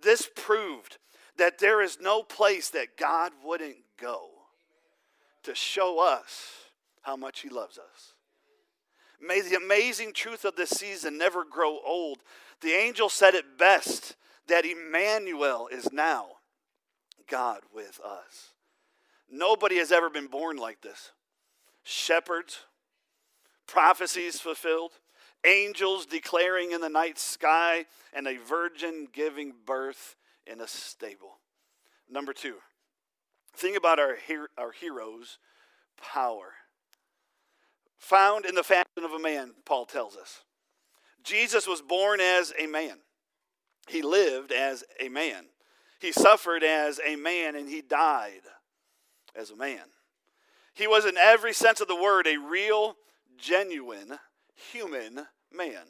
This 0.02 0.28
proved 0.34 0.98
that 1.36 1.58
there 1.58 1.80
is 1.80 1.98
no 2.00 2.22
place 2.22 2.70
that 2.70 2.96
God 2.96 3.32
wouldn't 3.44 3.76
go 4.00 4.28
to 5.44 5.54
show 5.54 6.00
us 6.00 6.52
how 7.02 7.16
much 7.16 7.40
he 7.40 7.48
loves 7.48 7.78
us. 7.78 8.14
May 9.20 9.40
the 9.40 9.56
amazing 9.56 10.12
truth 10.12 10.44
of 10.44 10.56
this 10.56 10.70
season 10.70 11.18
never 11.18 11.44
grow 11.44 11.78
old. 11.84 12.18
The 12.60 12.72
angel 12.72 13.08
said 13.08 13.34
it 13.34 13.58
best 13.58 14.16
that 14.46 14.64
Emmanuel 14.64 15.68
is 15.70 15.92
now 15.92 16.26
God 17.28 17.60
with 17.74 18.00
us. 18.04 18.52
Nobody 19.30 19.76
has 19.76 19.92
ever 19.92 20.08
been 20.08 20.28
born 20.28 20.56
like 20.56 20.80
this. 20.80 21.12
Shepherds, 21.82 22.60
prophecies 23.66 24.40
fulfilled, 24.40 24.92
angels 25.44 26.06
declaring 26.06 26.72
in 26.72 26.80
the 26.80 26.88
night 26.88 27.18
sky, 27.18 27.86
and 28.12 28.26
a 28.26 28.36
virgin 28.36 29.08
giving 29.12 29.54
birth 29.66 30.16
in 30.46 30.60
a 30.60 30.66
stable. 30.66 31.38
Number 32.10 32.32
two, 32.32 32.56
think 33.54 33.76
about 33.76 33.98
our, 33.98 34.16
our 34.56 34.72
hero's 34.72 35.38
power. 36.00 36.52
Found 37.98 38.46
in 38.46 38.54
the 38.54 38.62
fashion 38.62 39.04
of 39.04 39.12
a 39.12 39.18
man, 39.18 39.52
Paul 39.64 39.84
tells 39.84 40.16
us. 40.16 40.42
Jesus 41.24 41.66
was 41.66 41.82
born 41.82 42.20
as 42.20 42.52
a 42.58 42.66
man. 42.66 42.98
He 43.88 44.02
lived 44.02 44.52
as 44.52 44.84
a 45.00 45.08
man. 45.08 45.46
He 46.00 46.12
suffered 46.12 46.62
as 46.62 47.00
a 47.04 47.16
man, 47.16 47.56
and 47.56 47.68
he 47.68 47.82
died 47.82 48.42
as 49.34 49.50
a 49.50 49.56
man. 49.56 49.82
He 50.74 50.86
was, 50.86 51.04
in 51.04 51.16
every 51.16 51.52
sense 51.52 51.80
of 51.80 51.88
the 51.88 51.96
word, 51.96 52.26
a 52.26 52.36
real, 52.36 52.96
genuine 53.36 54.18
human 54.72 55.26
man. 55.52 55.84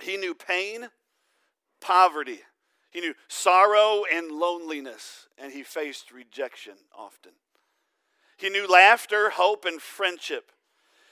He 0.00 0.16
knew 0.16 0.34
pain, 0.34 0.88
poverty, 1.80 2.40
he 2.90 3.00
knew 3.00 3.14
sorrow 3.28 4.04
and 4.10 4.32
loneliness, 4.32 5.28
and 5.36 5.52
he 5.52 5.62
faced 5.62 6.10
rejection 6.12 6.74
often. 6.96 7.32
He 8.38 8.48
knew 8.48 8.66
laughter, 8.66 9.30
hope, 9.30 9.64
and 9.64 9.80
friendship. 9.82 10.50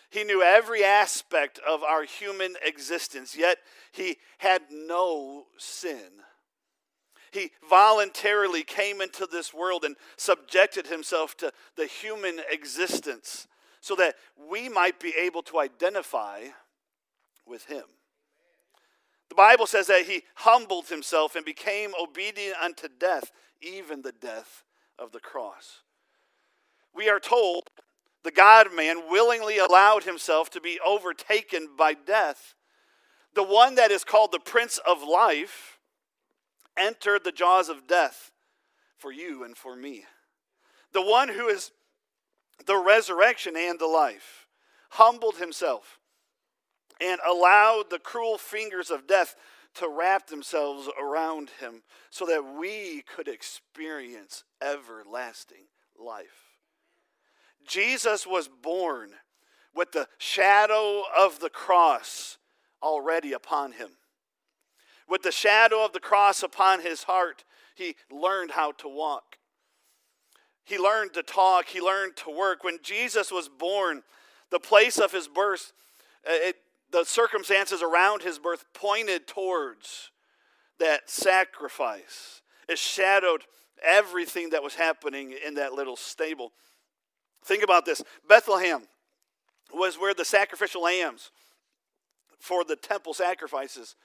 He 0.08 0.24
knew 0.24 0.42
every 0.42 0.84
aspect 0.84 1.58
of 1.58 1.82
our 1.82 2.04
human 2.04 2.54
existence, 2.64 3.36
yet 3.36 3.58
he 3.92 4.18
had 4.38 4.62
no 4.70 5.46
sin. 5.58 6.22
He 7.32 7.50
voluntarily 7.68 8.62
came 8.62 9.00
into 9.00 9.26
this 9.26 9.52
world 9.52 9.84
and 9.84 9.96
subjected 10.16 10.86
himself 10.86 11.36
to 11.38 11.52
the 11.76 11.86
human 11.86 12.40
existence 12.50 13.48
so 13.84 13.94
that 13.94 14.14
we 14.50 14.70
might 14.70 14.98
be 14.98 15.12
able 15.20 15.42
to 15.42 15.58
identify 15.58 16.44
with 17.44 17.66
him. 17.66 17.84
The 19.28 19.34
Bible 19.34 19.66
says 19.66 19.88
that 19.88 20.06
he 20.06 20.22
humbled 20.36 20.86
himself 20.86 21.36
and 21.36 21.44
became 21.44 21.92
obedient 22.00 22.56
unto 22.62 22.88
death, 22.88 23.30
even 23.60 24.00
the 24.00 24.12
death 24.12 24.64
of 24.98 25.12
the 25.12 25.20
cross. 25.20 25.82
We 26.94 27.10
are 27.10 27.20
told 27.20 27.64
the 28.22 28.30
God 28.30 28.74
man 28.74 29.02
willingly 29.10 29.58
allowed 29.58 30.04
himself 30.04 30.48
to 30.52 30.62
be 30.62 30.80
overtaken 30.80 31.68
by 31.76 31.92
death. 31.92 32.54
The 33.34 33.42
one 33.42 33.74
that 33.74 33.90
is 33.90 34.02
called 34.02 34.32
the 34.32 34.40
Prince 34.40 34.78
of 34.78 35.02
Life 35.02 35.78
entered 36.74 37.22
the 37.22 37.32
jaws 37.32 37.68
of 37.68 37.86
death 37.86 38.30
for 38.96 39.12
you 39.12 39.44
and 39.44 39.54
for 39.54 39.76
me. 39.76 40.04
The 40.94 41.02
one 41.02 41.28
who 41.28 41.48
is 41.48 41.70
the 42.66 42.76
resurrection 42.76 43.56
and 43.56 43.78
the 43.78 43.86
life, 43.86 44.46
humbled 44.90 45.36
himself 45.36 45.98
and 47.00 47.20
allowed 47.26 47.84
the 47.90 47.98
cruel 47.98 48.38
fingers 48.38 48.90
of 48.90 49.06
death 49.06 49.34
to 49.74 49.88
wrap 49.88 50.28
themselves 50.28 50.88
around 51.00 51.50
him 51.60 51.82
so 52.10 52.24
that 52.26 52.44
we 52.58 53.02
could 53.02 53.26
experience 53.26 54.44
everlasting 54.62 55.66
life. 55.98 56.58
Jesus 57.66 58.26
was 58.26 58.48
born 58.48 59.10
with 59.74 59.92
the 59.92 60.08
shadow 60.18 61.02
of 61.16 61.40
the 61.40 61.50
cross 61.50 62.38
already 62.82 63.32
upon 63.32 63.72
him. 63.72 63.90
With 65.08 65.22
the 65.22 65.32
shadow 65.32 65.84
of 65.84 65.92
the 65.92 66.00
cross 66.00 66.42
upon 66.42 66.80
his 66.80 67.04
heart, 67.04 67.44
he 67.74 67.96
learned 68.10 68.52
how 68.52 68.72
to 68.72 68.88
walk. 68.88 69.38
He 70.64 70.78
learned 70.78 71.12
to 71.14 71.22
talk, 71.22 71.66
he 71.68 71.80
learned 71.80 72.16
to 72.16 72.30
work. 72.30 72.64
When 72.64 72.78
Jesus 72.82 73.30
was 73.30 73.48
born, 73.48 74.02
the 74.50 74.60
place 74.60 74.98
of 74.98 75.12
his 75.12 75.28
birth, 75.28 75.72
uh, 76.26 76.32
it, 76.32 76.56
the 76.90 77.04
circumstances 77.04 77.82
around 77.82 78.22
his 78.22 78.38
birth 78.38 78.64
pointed 78.72 79.26
towards 79.26 80.10
that 80.78 81.10
sacrifice. 81.10 82.40
It 82.68 82.78
shadowed 82.78 83.42
everything 83.82 84.50
that 84.50 84.62
was 84.62 84.74
happening 84.74 85.34
in 85.46 85.54
that 85.54 85.74
little 85.74 85.96
stable. 85.96 86.52
Think 87.44 87.62
about 87.62 87.84
this 87.84 88.02
Bethlehem 88.26 88.82
was 89.72 89.96
where 89.96 90.14
the 90.14 90.24
sacrificial 90.24 90.82
lambs 90.82 91.30
for 92.38 92.64
the 92.64 92.76
temple 92.76 93.12
sacrifices 93.12 93.96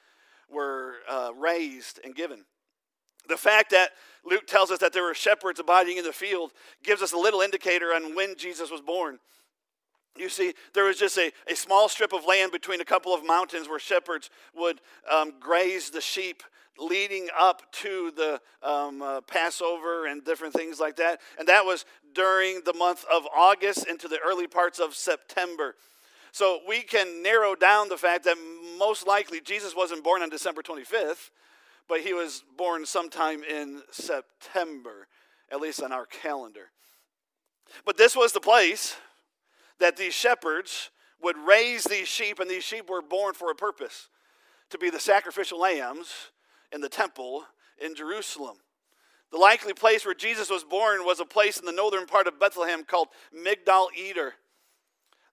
were 0.49 0.95
uh, 1.07 1.31
raised 1.37 1.99
and 2.03 2.15
given. 2.15 2.45
The 3.29 3.37
fact 3.37 3.69
that 3.71 3.91
Luke 4.25 4.47
tells 4.47 4.71
us 4.71 4.79
that 4.79 4.91
there 4.91 5.03
were 5.03 5.13
shepherds 5.13 5.59
abiding 5.59 5.97
in 5.97 6.03
the 6.03 6.11
field 6.11 6.51
gives 6.83 7.01
us 7.01 7.13
a 7.13 7.17
little 7.17 7.41
indicator 7.41 7.87
on 7.87 8.15
when 8.15 8.35
Jesus 8.37 8.69
was 8.69 8.81
born. 8.81 9.19
You 10.17 10.27
see, 10.27 10.53
there 10.73 10.83
was 10.83 10.97
just 10.97 11.17
a, 11.17 11.31
a 11.49 11.55
small 11.55 11.87
strip 11.87 12.11
of 12.11 12.25
land 12.25 12.51
between 12.51 12.81
a 12.81 12.85
couple 12.85 13.13
of 13.13 13.25
mountains 13.25 13.69
where 13.69 13.79
shepherds 13.79 14.29
would 14.55 14.81
um, 15.09 15.33
graze 15.39 15.89
the 15.89 16.01
sheep 16.01 16.43
leading 16.77 17.27
up 17.37 17.71
to 17.71 18.11
the 18.15 18.41
um, 18.63 19.01
uh, 19.01 19.21
Passover 19.21 20.07
and 20.07 20.23
different 20.23 20.53
things 20.53 20.79
like 20.79 20.95
that. 20.97 21.19
And 21.37 21.47
that 21.47 21.65
was 21.65 21.85
during 22.13 22.61
the 22.65 22.73
month 22.73 23.05
of 23.13 23.23
August 23.35 23.87
into 23.87 24.07
the 24.07 24.19
early 24.25 24.47
parts 24.47 24.79
of 24.79 24.95
September. 24.95 25.75
So 26.31 26.59
we 26.67 26.81
can 26.81 27.21
narrow 27.23 27.55
down 27.55 27.89
the 27.89 27.97
fact 27.97 28.25
that 28.25 28.37
most 28.77 29.07
likely 29.07 29.41
Jesus 29.41 29.75
wasn't 29.75 30.03
born 30.03 30.21
on 30.21 30.29
December 30.29 30.61
25th, 30.61 31.29
but 31.89 32.01
he 32.01 32.13
was 32.13 32.43
born 32.55 32.85
sometime 32.85 33.43
in 33.43 33.81
September, 33.91 35.07
at 35.51 35.59
least 35.59 35.81
on 35.81 35.91
our 35.91 36.05
calendar. 36.05 36.71
But 37.83 37.97
this 37.97 38.15
was 38.15 38.31
the 38.31 38.39
place 38.39 38.95
that 39.79 39.97
these 39.97 40.13
shepherds 40.13 40.91
would 41.21 41.35
raise 41.37 41.83
these 41.83 42.07
sheep, 42.07 42.39
and 42.39 42.49
these 42.49 42.63
sheep 42.63 42.89
were 42.89 43.01
born 43.01 43.33
for 43.33 43.51
a 43.51 43.55
purpose 43.55 44.07
to 44.69 44.77
be 44.77 44.89
the 44.89 44.99
sacrificial 44.99 45.59
lambs 45.59 46.31
in 46.71 46.79
the 46.79 46.89
temple 46.89 47.43
in 47.83 47.95
Jerusalem. 47.95 48.57
The 49.31 49.37
likely 49.37 49.73
place 49.73 50.05
where 50.05 50.15
Jesus 50.15 50.49
was 50.49 50.63
born 50.63 51.03
was 51.03 51.19
a 51.19 51.25
place 51.25 51.59
in 51.59 51.65
the 51.65 51.71
northern 51.71 52.05
part 52.05 52.27
of 52.27 52.39
Bethlehem 52.39 52.83
called 52.83 53.09
Migdal 53.35 53.87
Eder. 53.97 54.35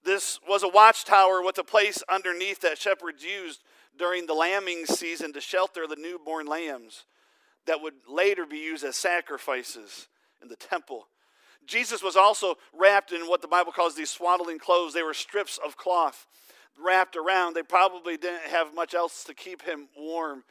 This 0.04 0.38
was 0.48 0.62
a 0.62 0.68
watchtower 0.68 1.42
with 1.42 1.58
a 1.58 1.64
place 1.64 2.02
underneath 2.08 2.60
that 2.60 2.78
shepherds 2.78 3.24
used 3.24 3.62
during 3.98 4.26
the 4.26 4.34
lambing 4.34 4.86
season 4.86 5.32
to 5.32 5.40
shelter 5.40 5.86
the 5.86 5.96
newborn 5.96 6.46
lambs 6.46 7.04
that 7.66 7.82
would 7.82 7.94
later 8.08 8.46
be 8.46 8.58
used 8.58 8.84
as 8.84 8.96
sacrifices 8.96 10.08
in 10.42 10.48
the 10.48 10.56
temple. 10.56 11.06
Jesus 11.66 12.02
was 12.02 12.16
also 12.16 12.54
wrapped 12.72 13.12
in 13.12 13.22
what 13.22 13.42
the 13.42 13.48
Bible 13.48 13.72
calls 13.72 13.96
these 13.96 14.10
swaddling 14.10 14.58
clothes. 14.58 14.94
They 14.94 15.02
were 15.02 15.14
strips 15.14 15.58
of 15.64 15.76
cloth 15.76 16.26
wrapped 16.82 17.16
around. 17.16 17.54
They 17.54 17.62
probably 17.62 18.16
didn't 18.16 18.50
have 18.50 18.74
much 18.74 18.94
else 18.94 19.24
to 19.24 19.34
keep 19.34 19.62
him 19.62 19.88
warm. 19.96 20.44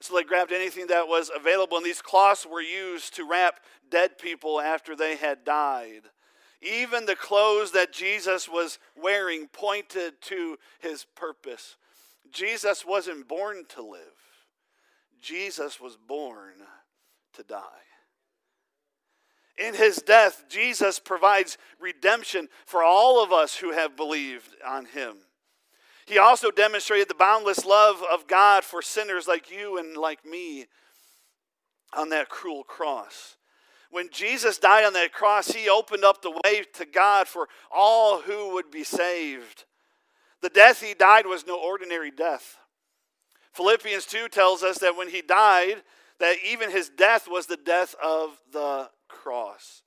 So 0.00 0.16
they 0.16 0.24
grabbed 0.24 0.52
anything 0.52 0.88
that 0.88 1.06
was 1.06 1.30
available, 1.34 1.76
and 1.76 1.86
these 1.86 2.02
cloths 2.02 2.46
were 2.46 2.60
used 2.60 3.14
to 3.16 3.28
wrap 3.28 3.60
dead 3.88 4.18
people 4.18 4.60
after 4.60 4.96
they 4.96 5.16
had 5.16 5.44
died. 5.44 6.02
Even 6.60 7.06
the 7.06 7.16
clothes 7.16 7.72
that 7.72 7.92
Jesus 7.92 8.48
was 8.48 8.78
wearing 8.96 9.48
pointed 9.48 10.20
to 10.22 10.58
his 10.80 11.06
purpose. 11.16 11.76
Jesus 12.32 12.84
wasn't 12.84 13.28
born 13.28 13.64
to 13.70 13.82
live, 13.82 14.00
Jesus 15.20 15.80
was 15.80 15.96
born 15.96 16.54
to 17.34 17.42
die. 17.42 17.58
In 19.58 19.74
his 19.74 19.98
death, 19.98 20.44
Jesus 20.48 20.98
provides 20.98 21.58
redemption 21.78 22.48
for 22.64 22.82
all 22.82 23.22
of 23.22 23.32
us 23.32 23.56
who 23.56 23.72
have 23.72 23.96
believed 23.96 24.48
on 24.66 24.86
him. 24.86 25.18
He 26.06 26.18
also 26.18 26.50
demonstrated 26.50 27.08
the 27.08 27.14
boundless 27.14 27.64
love 27.64 28.02
of 28.10 28.26
God 28.26 28.64
for 28.64 28.82
sinners 28.82 29.28
like 29.28 29.50
you 29.50 29.78
and 29.78 29.96
like 29.96 30.24
me 30.24 30.66
on 31.92 32.08
that 32.08 32.28
cruel 32.28 32.64
cross. 32.64 33.36
When 33.90 34.08
Jesus 34.10 34.58
died 34.58 34.84
on 34.84 34.94
that 34.94 35.12
cross, 35.12 35.48
he 35.48 35.68
opened 35.68 36.02
up 36.02 36.22
the 36.22 36.40
way 36.44 36.64
to 36.74 36.86
God 36.86 37.28
for 37.28 37.48
all 37.70 38.22
who 38.22 38.54
would 38.54 38.70
be 38.70 38.84
saved. 38.84 39.64
The 40.42 40.50
death 40.50 40.82
he 40.82 40.94
died 40.94 41.26
was 41.26 41.46
no 41.46 41.58
ordinary 41.58 42.10
death. 42.10 42.58
Philippians 43.52 44.06
2 44.06 44.28
tells 44.28 44.62
us 44.62 44.78
that 44.78 44.96
when 44.96 45.08
he 45.08 45.22
died, 45.22 45.82
that 46.18 46.36
even 46.46 46.70
his 46.70 46.88
death 46.88 47.28
was 47.28 47.46
the 47.46 47.56
death 47.56 47.94
of 48.02 48.40
the 48.52 48.90
cross. 49.08 49.82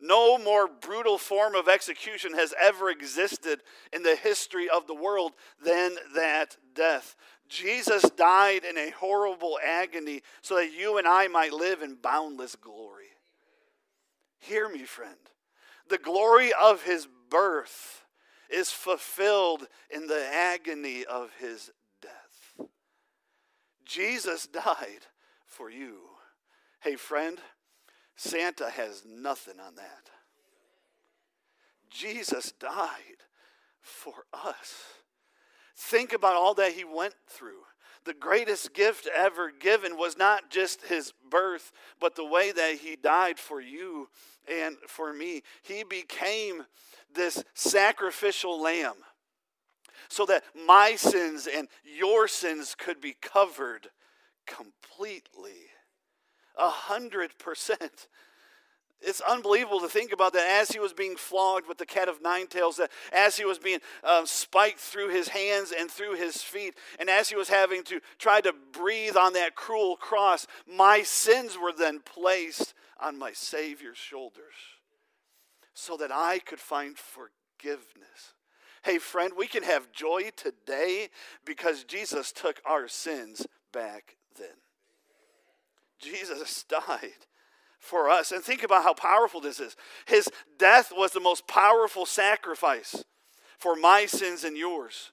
No 0.00 0.38
more 0.38 0.66
brutal 0.66 1.18
form 1.18 1.54
of 1.54 1.68
execution 1.68 2.34
has 2.34 2.54
ever 2.60 2.88
existed 2.88 3.62
in 3.92 4.02
the 4.02 4.16
history 4.16 4.68
of 4.68 4.86
the 4.86 4.94
world 4.94 5.32
than 5.62 5.96
that 6.14 6.56
death. 6.74 7.16
Jesus 7.48 8.02
died 8.16 8.64
in 8.64 8.78
a 8.78 8.90
horrible 8.90 9.58
agony 9.62 10.22
so 10.40 10.54
that 10.56 10.72
you 10.72 10.96
and 10.96 11.06
I 11.06 11.28
might 11.28 11.52
live 11.52 11.82
in 11.82 11.96
boundless 11.96 12.56
glory. 12.56 13.08
Hear 14.38 14.68
me, 14.68 14.84
friend. 14.84 15.18
The 15.88 15.98
glory 15.98 16.52
of 16.52 16.84
his 16.84 17.06
birth 17.28 18.04
is 18.52 18.70
fulfilled 18.70 19.66
in 19.90 20.06
the 20.06 20.26
agony 20.32 21.04
of 21.04 21.30
his 21.38 21.70
death. 22.00 22.68
Jesus 23.84 24.46
died 24.52 25.06
for 25.46 25.70
you. 25.70 25.98
Hey, 26.80 26.96
friend, 26.96 27.38
Santa 28.16 28.70
has 28.70 29.02
nothing 29.06 29.60
on 29.60 29.74
that. 29.76 30.10
Jesus 31.90 32.52
died 32.52 33.24
for 33.80 34.24
us. 34.32 34.84
Think 35.76 36.12
about 36.12 36.34
all 36.34 36.54
that 36.54 36.72
he 36.72 36.84
went 36.84 37.14
through. 37.26 37.62
The 38.04 38.14
greatest 38.14 38.72
gift 38.72 39.06
ever 39.14 39.50
given 39.50 39.96
was 39.96 40.16
not 40.16 40.50
just 40.50 40.82
his 40.86 41.12
birth, 41.30 41.72
but 42.00 42.14
the 42.14 42.24
way 42.24 42.50
that 42.50 42.76
he 42.76 42.96
died 42.96 43.38
for 43.38 43.60
you 43.60 44.08
and 44.48 44.76
for 44.88 45.12
me. 45.12 45.42
He 45.62 45.84
became 45.84 46.64
this 47.14 47.44
sacrificial 47.54 48.60
lamb 48.60 48.94
so 50.08 50.24
that 50.26 50.44
my 50.66 50.96
sins 50.96 51.46
and 51.46 51.68
your 51.84 52.26
sins 52.26 52.74
could 52.76 53.00
be 53.00 53.16
covered 53.20 53.88
completely 54.46 55.68
a 56.56 56.68
hundred 56.68 57.38
percent. 57.38 58.08
It's 59.02 59.22
unbelievable 59.22 59.80
to 59.80 59.88
think 59.88 60.12
about 60.12 60.34
that 60.34 60.60
as 60.60 60.70
he 60.70 60.78
was 60.78 60.92
being 60.92 61.16
flogged 61.16 61.66
with 61.66 61.78
the 61.78 61.86
cat 61.86 62.08
of 62.08 62.20
nine 62.20 62.46
tails, 62.48 62.76
that 62.76 62.90
as 63.12 63.36
he 63.36 63.46
was 63.46 63.58
being 63.58 63.78
um, 64.04 64.26
spiked 64.26 64.78
through 64.78 65.08
his 65.08 65.28
hands 65.28 65.72
and 65.76 65.90
through 65.90 66.16
his 66.16 66.42
feet, 66.42 66.74
and 66.98 67.08
as 67.08 67.30
he 67.30 67.36
was 67.36 67.48
having 67.48 67.82
to 67.84 68.00
try 68.18 68.42
to 68.42 68.52
breathe 68.72 69.16
on 69.16 69.32
that 69.32 69.54
cruel 69.54 69.96
cross, 69.96 70.46
my 70.66 71.02
sins 71.02 71.56
were 71.56 71.72
then 71.72 72.00
placed 72.00 72.74
on 73.00 73.18
my 73.18 73.32
Savior's 73.32 73.96
shoulders 73.96 74.54
so 75.72 75.96
that 75.96 76.12
I 76.12 76.38
could 76.38 76.60
find 76.60 76.96
forgiveness. 76.98 78.34
Hey, 78.82 78.98
friend, 78.98 79.32
we 79.34 79.46
can 79.46 79.62
have 79.62 79.92
joy 79.92 80.30
today 80.36 81.08
because 81.46 81.84
Jesus 81.84 82.32
took 82.32 82.60
our 82.66 82.86
sins 82.86 83.46
back 83.72 84.16
then. 84.36 84.56
Jesus 85.98 86.64
died 86.68 87.26
for 87.80 88.08
us. 88.08 88.30
And 88.30 88.44
think 88.44 88.62
about 88.62 88.84
how 88.84 88.94
powerful 88.94 89.40
this 89.40 89.58
is. 89.58 89.74
His 90.06 90.28
death 90.58 90.92
was 90.94 91.12
the 91.12 91.20
most 91.20 91.48
powerful 91.48 92.06
sacrifice 92.06 93.04
for 93.58 93.74
my 93.74 94.06
sins 94.06 94.44
and 94.44 94.56
yours. 94.56 95.10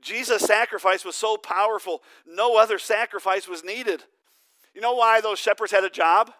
Jesus' 0.00 0.42
sacrifice 0.42 1.04
was 1.04 1.16
so 1.16 1.36
powerful, 1.36 2.02
no 2.26 2.56
other 2.56 2.78
sacrifice 2.78 3.48
was 3.48 3.64
needed. 3.64 4.04
You 4.74 4.80
know 4.80 4.94
why 4.94 5.20
those 5.20 5.38
shepherds 5.38 5.72
had 5.72 5.84
a 5.84 5.90
job? 5.90 6.30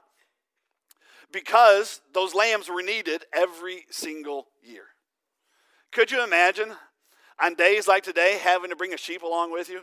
Because 1.33 2.01
those 2.15 2.35
lambs 2.35 2.69
were 2.69 2.83
needed 2.83 3.25
every 3.33 3.87
single 3.91 4.47
year. 4.63 4.85
Could 5.91 6.11
you 6.11 6.23
imagine 6.23 6.73
on 7.43 7.55
days 7.55 7.89
like 7.89 8.05
today 8.05 8.39
having 8.41 8.71
to 8.71 8.77
bring 8.77 8.95
a 8.95 8.99
sheep 8.99 9.23
along 9.23 9.53
with 9.53 9.69
you? 9.69 9.81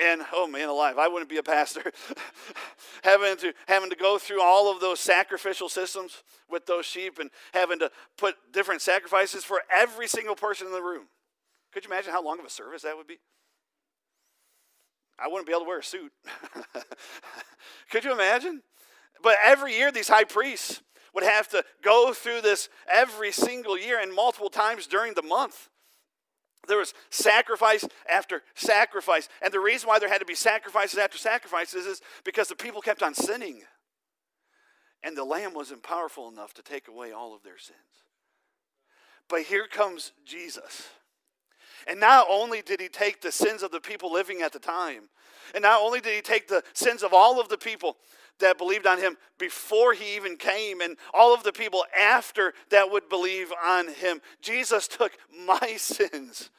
And 0.00 0.22
oh 0.32 0.46
man 0.46 0.68
alive 0.68 0.98
i 0.98 1.08
wouldn't 1.08 1.28
be 1.28 1.38
a 1.38 1.42
pastor. 1.42 1.92
Having 3.02 3.36
to 3.38 3.52
having 3.66 3.90
to 3.90 3.96
go 3.96 4.18
through 4.18 4.42
all 4.42 4.70
of 4.72 4.80
those 4.80 5.00
sacrificial 5.00 5.68
systems 5.68 6.22
with 6.50 6.66
those 6.66 6.84
sheep 6.84 7.18
and 7.18 7.30
having 7.52 7.78
to 7.78 7.90
put 8.16 8.34
different 8.52 8.82
sacrifices 8.82 9.44
for 9.44 9.62
every 9.74 10.08
single 10.08 10.34
person 10.34 10.66
in 10.66 10.72
the 10.72 10.82
room. 10.82 11.06
Could 11.72 11.84
you 11.84 11.90
imagine 11.90 12.12
how 12.12 12.24
long 12.24 12.38
of 12.38 12.44
a 12.44 12.50
service 12.50 12.82
that 12.82 12.96
would 12.96 13.06
be? 13.06 13.18
I 15.18 15.28
wouldn't 15.28 15.46
be 15.46 15.52
able 15.52 15.62
to 15.62 15.68
wear 15.68 15.78
a 15.80 15.84
suit. 15.84 16.12
Could 17.90 18.04
you 18.04 18.12
imagine? 18.12 18.62
But 19.22 19.36
every 19.44 19.74
year 19.74 19.90
these 19.90 20.08
high 20.08 20.24
priests 20.24 20.82
would 21.14 21.24
have 21.24 21.48
to 21.48 21.64
go 21.82 22.12
through 22.12 22.42
this 22.42 22.68
every 22.92 23.32
single 23.32 23.78
year 23.78 24.00
and 24.00 24.14
multiple 24.14 24.50
times 24.50 24.86
during 24.86 25.14
the 25.14 25.22
month 25.22 25.68
there 26.66 26.78
was 26.78 26.94
sacrifice 27.10 27.86
after 28.10 28.42
sacrifice. 28.54 29.28
And 29.42 29.52
the 29.52 29.60
reason 29.60 29.88
why 29.88 29.98
there 29.98 30.08
had 30.08 30.18
to 30.18 30.24
be 30.24 30.34
sacrifices 30.34 30.98
after 30.98 31.18
sacrifices 31.18 31.86
is 31.86 32.00
because 32.24 32.48
the 32.48 32.56
people 32.56 32.80
kept 32.80 33.02
on 33.02 33.14
sinning. 33.14 33.62
And 35.02 35.16
the 35.16 35.24
lamb 35.24 35.54
wasn't 35.54 35.82
powerful 35.82 36.28
enough 36.28 36.54
to 36.54 36.62
take 36.62 36.88
away 36.88 37.12
all 37.12 37.34
of 37.34 37.42
their 37.42 37.58
sins. 37.58 37.78
But 39.28 39.42
here 39.42 39.66
comes 39.66 40.12
Jesus. 40.24 40.88
And 41.86 42.00
not 42.00 42.26
only 42.28 42.62
did 42.62 42.80
he 42.80 42.88
take 42.88 43.20
the 43.20 43.32
sins 43.32 43.62
of 43.62 43.70
the 43.70 43.80
people 43.80 44.12
living 44.12 44.42
at 44.42 44.52
the 44.52 44.58
time, 44.58 45.04
and 45.54 45.62
not 45.62 45.80
only 45.80 46.00
did 46.00 46.14
he 46.14 46.20
take 46.20 46.48
the 46.48 46.62
sins 46.74 47.02
of 47.02 47.14
all 47.14 47.40
of 47.40 47.48
the 47.48 47.58
people 47.58 47.96
that 48.40 48.58
believed 48.58 48.86
on 48.86 48.98
him 48.98 49.16
before 49.38 49.92
he 49.92 50.16
even 50.16 50.36
came, 50.36 50.80
and 50.80 50.96
all 51.12 51.34
of 51.34 51.42
the 51.42 51.52
people 51.52 51.84
after 51.98 52.54
that 52.70 52.90
would 52.90 53.08
believe 53.08 53.52
on 53.64 53.88
him, 53.88 54.20
Jesus 54.40 54.88
took 54.88 55.12
my 55.46 55.74
sins 55.76 56.50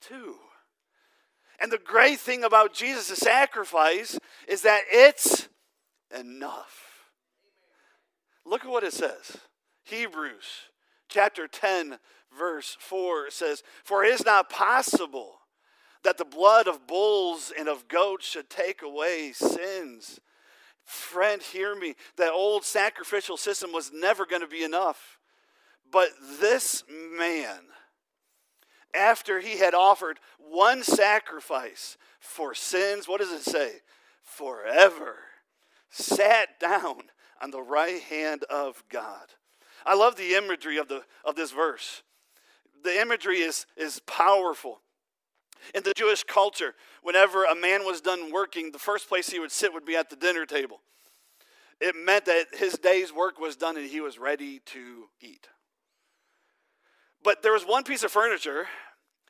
too. 0.00 0.36
And 1.60 1.70
the 1.70 1.78
great 1.78 2.18
thing 2.18 2.42
about 2.42 2.72
Jesus' 2.72 3.18
sacrifice 3.18 4.18
is 4.48 4.62
that 4.62 4.82
it's 4.90 5.48
enough. 6.18 6.90
Look 8.46 8.64
at 8.64 8.70
what 8.70 8.84
it 8.84 8.94
says 8.94 9.36
Hebrews 9.84 10.70
chapter 11.10 11.46
10, 11.46 11.98
verse 12.36 12.76
4 12.80 13.30
says, 13.30 13.62
For 13.84 14.04
it 14.04 14.14
is 14.14 14.24
not 14.24 14.48
possible 14.48 15.40
that 16.02 16.16
the 16.16 16.24
blood 16.24 16.66
of 16.66 16.86
bulls 16.86 17.52
and 17.56 17.68
of 17.68 17.88
goats 17.88 18.26
should 18.26 18.48
take 18.48 18.80
away 18.82 19.32
sins. 19.34 20.20
Friend, 20.84 21.42
hear 21.42 21.74
me. 21.74 21.94
That 22.16 22.32
old 22.32 22.64
sacrificial 22.64 23.36
system 23.36 23.72
was 23.72 23.92
never 23.92 24.26
going 24.26 24.42
to 24.42 24.48
be 24.48 24.64
enough. 24.64 25.18
But 25.90 26.10
this 26.40 26.84
man, 26.88 27.60
after 28.94 29.40
he 29.40 29.58
had 29.58 29.74
offered 29.74 30.18
one 30.38 30.82
sacrifice 30.82 31.96
for 32.18 32.54
sins, 32.54 33.08
what 33.08 33.20
does 33.20 33.32
it 33.32 33.42
say? 33.42 33.80
Forever, 34.22 35.16
sat 35.90 36.60
down 36.60 37.02
on 37.42 37.50
the 37.50 37.62
right 37.62 38.00
hand 38.02 38.44
of 38.44 38.84
God. 38.88 39.26
I 39.84 39.94
love 39.94 40.16
the 40.16 40.34
imagery 40.34 40.76
of, 40.76 40.88
the, 40.88 41.04
of 41.24 41.36
this 41.36 41.50
verse. 41.50 42.02
The 42.82 43.00
imagery 43.00 43.40
is, 43.40 43.66
is 43.76 44.00
powerful. 44.00 44.80
In 45.74 45.82
the 45.82 45.92
Jewish 45.94 46.24
culture, 46.24 46.74
whenever 47.02 47.44
a 47.44 47.54
man 47.54 47.84
was 47.84 48.00
done 48.00 48.32
working, 48.32 48.72
the 48.72 48.78
first 48.78 49.08
place 49.08 49.28
he 49.28 49.38
would 49.38 49.52
sit 49.52 49.72
would 49.72 49.84
be 49.84 49.96
at 49.96 50.10
the 50.10 50.16
dinner 50.16 50.46
table. 50.46 50.80
It 51.80 51.94
meant 51.96 52.26
that 52.26 52.46
his 52.52 52.74
day's 52.74 53.12
work 53.12 53.40
was 53.40 53.56
done 53.56 53.76
and 53.76 53.86
he 53.88 54.00
was 54.00 54.18
ready 54.18 54.60
to 54.66 55.08
eat. 55.20 55.48
But 57.22 57.42
there 57.42 57.52
was 57.52 57.64
one 57.64 57.84
piece 57.84 58.02
of 58.02 58.10
furniture, 58.10 58.66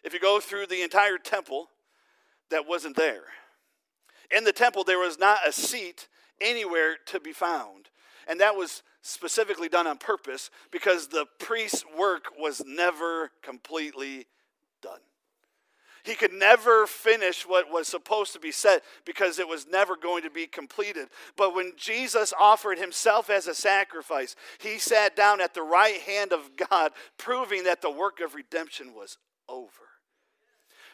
if 0.02 0.12
you 0.12 0.20
go 0.20 0.40
through 0.40 0.66
the 0.66 0.82
entire 0.82 1.18
temple, 1.18 1.68
that 2.50 2.66
wasn't 2.66 2.96
there. 2.96 3.24
In 4.36 4.44
the 4.44 4.52
temple, 4.52 4.84
there 4.84 4.98
was 4.98 5.18
not 5.18 5.46
a 5.46 5.52
seat 5.52 6.08
anywhere 6.40 6.96
to 7.06 7.20
be 7.20 7.32
found. 7.32 7.88
And 8.28 8.40
that 8.40 8.56
was 8.56 8.82
specifically 9.02 9.68
done 9.68 9.86
on 9.86 9.98
purpose 9.98 10.50
because 10.70 11.08
the 11.08 11.26
priest's 11.38 11.84
work 11.98 12.26
was 12.38 12.62
never 12.66 13.32
completely. 13.42 14.26
He 16.02 16.14
could 16.14 16.32
never 16.32 16.86
finish 16.86 17.46
what 17.46 17.70
was 17.70 17.88
supposed 17.88 18.32
to 18.32 18.40
be 18.40 18.52
said 18.52 18.80
because 19.04 19.38
it 19.38 19.48
was 19.48 19.66
never 19.66 19.96
going 19.96 20.22
to 20.22 20.30
be 20.30 20.46
completed. 20.46 21.08
But 21.36 21.54
when 21.54 21.72
Jesus 21.76 22.32
offered 22.38 22.78
himself 22.78 23.28
as 23.28 23.46
a 23.46 23.54
sacrifice, 23.54 24.36
he 24.58 24.78
sat 24.78 25.14
down 25.14 25.40
at 25.40 25.54
the 25.54 25.62
right 25.62 26.00
hand 26.00 26.32
of 26.32 26.50
God, 26.70 26.92
proving 27.18 27.64
that 27.64 27.82
the 27.82 27.90
work 27.90 28.20
of 28.20 28.34
redemption 28.34 28.94
was 28.94 29.18
over. 29.48 29.68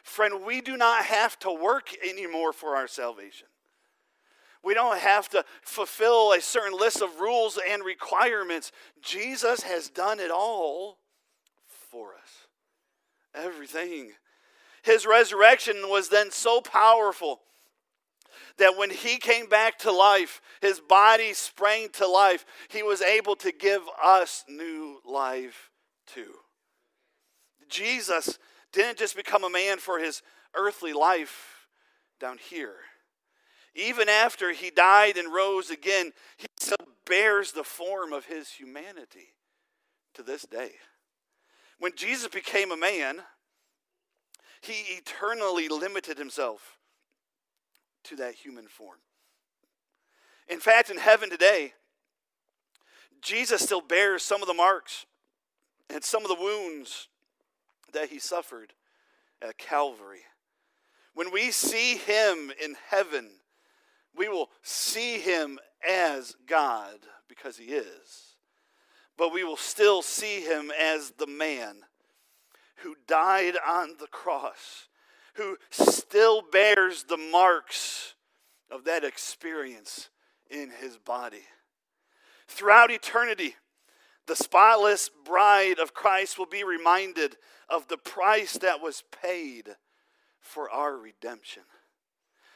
Friend, 0.03 0.45
we 0.45 0.61
do 0.61 0.77
not 0.77 1.05
have 1.05 1.38
to 1.40 1.53
work 1.53 1.88
anymore 2.09 2.53
for 2.53 2.77
our 2.77 2.88
salvation. 2.88 3.49
We 4.62 4.75
don't 4.75 4.99
have 4.99 5.29
to 5.31 5.45
fulfill 5.62 6.33
a 6.33 6.40
certain 6.40 6.77
list 6.77 7.01
of 7.01 7.21
rules 7.21 7.59
and 7.71 7.85
requirements. 7.85 8.73
Jesus 9.01 9.62
has 9.62 9.88
done 9.88 10.19
it 10.19 10.31
all 10.31 10.99
for 11.90 12.14
us. 12.14 12.49
Everything. 13.33 14.12
His 14.87 15.05
resurrection 15.05 15.90
was 15.90 16.09
then 16.09 16.31
so 16.31 16.62
powerful 16.62 17.40
that 18.57 18.79
when 18.79 18.88
he 18.88 19.18
came 19.18 19.49
back 19.49 19.79
to 19.81 19.92
life, 19.92 20.40
his 20.62 20.81
body 20.81 21.35
sprang 21.35 21.90
to 21.90 22.07
life. 22.07 22.46
He 22.68 22.83
was 22.83 23.03
able 23.03 23.37
to 23.37 23.53
give 23.53 23.83
us 24.03 24.44
new 24.49 25.03
life 25.05 25.70
too. 26.07 26.37
Jesus 27.68 28.38
didn't 28.72 28.96
just 28.96 29.14
become 29.14 29.44
a 29.44 29.51
man 29.51 29.77
for 29.77 29.99
his 29.99 30.22
earthly 30.55 30.94
life 30.94 31.66
down 32.18 32.38
here 32.38 32.77
even 33.77 34.09
after 34.09 34.53
he 34.53 34.70
died 34.70 35.16
and 35.16 35.33
rose 35.33 35.70
again, 35.70 36.12
he 36.37 36.46
still 36.59 36.77
bears 37.07 37.53
the 37.53 37.62
form 37.62 38.12
of 38.12 38.25
his 38.25 38.49
humanity 38.49 39.35
to 40.14 40.22
this 40.22 40.42
day. 40.42 40.72
When 41.79 41.92
Jesus 41.94 42.29
became 42.29 42.72
a 42.72 42.77
man, 42.77 43.20
he 44.66 44.94
eternally 44.94 45.68
limited 45.68 46.18
himself 46.18 46.79
to 48.05 48.16
that 48.16 48.35
human 48.35 48.66
form. 48.68 48.98
In 50.48 50.61
fact, 50.61 50.90
in 50.90 50.98
heaven 50.98 51.31
today, 51.31 51.74
Jesus 53.20 53.62
still 53.62 53.81
bears 53.81 54.22
some 54.22 54.42
of 54.42 54.48
the 54.48 54.55
marks 54.55 55.07
and 55.90 56.05
some 56.05 56.22
of 56.22 56.29
the 56.29 56.42
wounds 56.42 57.09
that 57.92 58.11
he 58.11 58.18
suffered 58.18 58.72
at 59.42 59.59
Calvary. 59.59 60.22
When 61.14 61.33
we 61.33 61.50
see 61.50 61.96
him 61.96 62.52
in 62.62 62.76
heaven, 62.88 63.31
we 64.14 64.29
will 64.29 64.50
see 64.62 65.18
him 65.18 65.59
as 65.88 66.35
God 66.46 66.98
because 67.29 67.57
he 67.57 67.66
is. 67.66 68.37
But 69.16 69.33
we 69.33 69.44
will 69.44 69.57
still 69.57 70.02
see 70.02 70.40
him 70.40 70.70
as 70.79 71.12
the 71.12 71.26
man 71.26 71.86
who 72.77 72.97
died 73.07 73.55
on 73.67 73.97
the 73.99 74.07
cross, 74.07 74.89
who 75.35 75.57
still 75.71 76.43
bears 76.43 77.05
the 77.05 77.17
marks 77.17 78.15
of 78.71 78.85
that 78.85 79.05
experience 79.05 80.11
in 80.51 80.71
his 80.71 80.97
body. 80.97 81.45
Throughout 82.49 82.91
eternity, 82.91 83.57
the 84.27 84.37
spotless 84.37 85.11
bride 85.25 85.79
of 85.79 85.95
Christ 85.95 86.39
will 86.39 86.47
be 86.47 86.65
reminded 86.65 87.37
of 87.69 87.89
the 87.89 87.97
price 87.97 88.55
that 88.59 88.81
was 88.81 89.05
paid 89.23 89.77
for 90.41 90.71
our 90.71 90.97
redemption. 90.97 91.62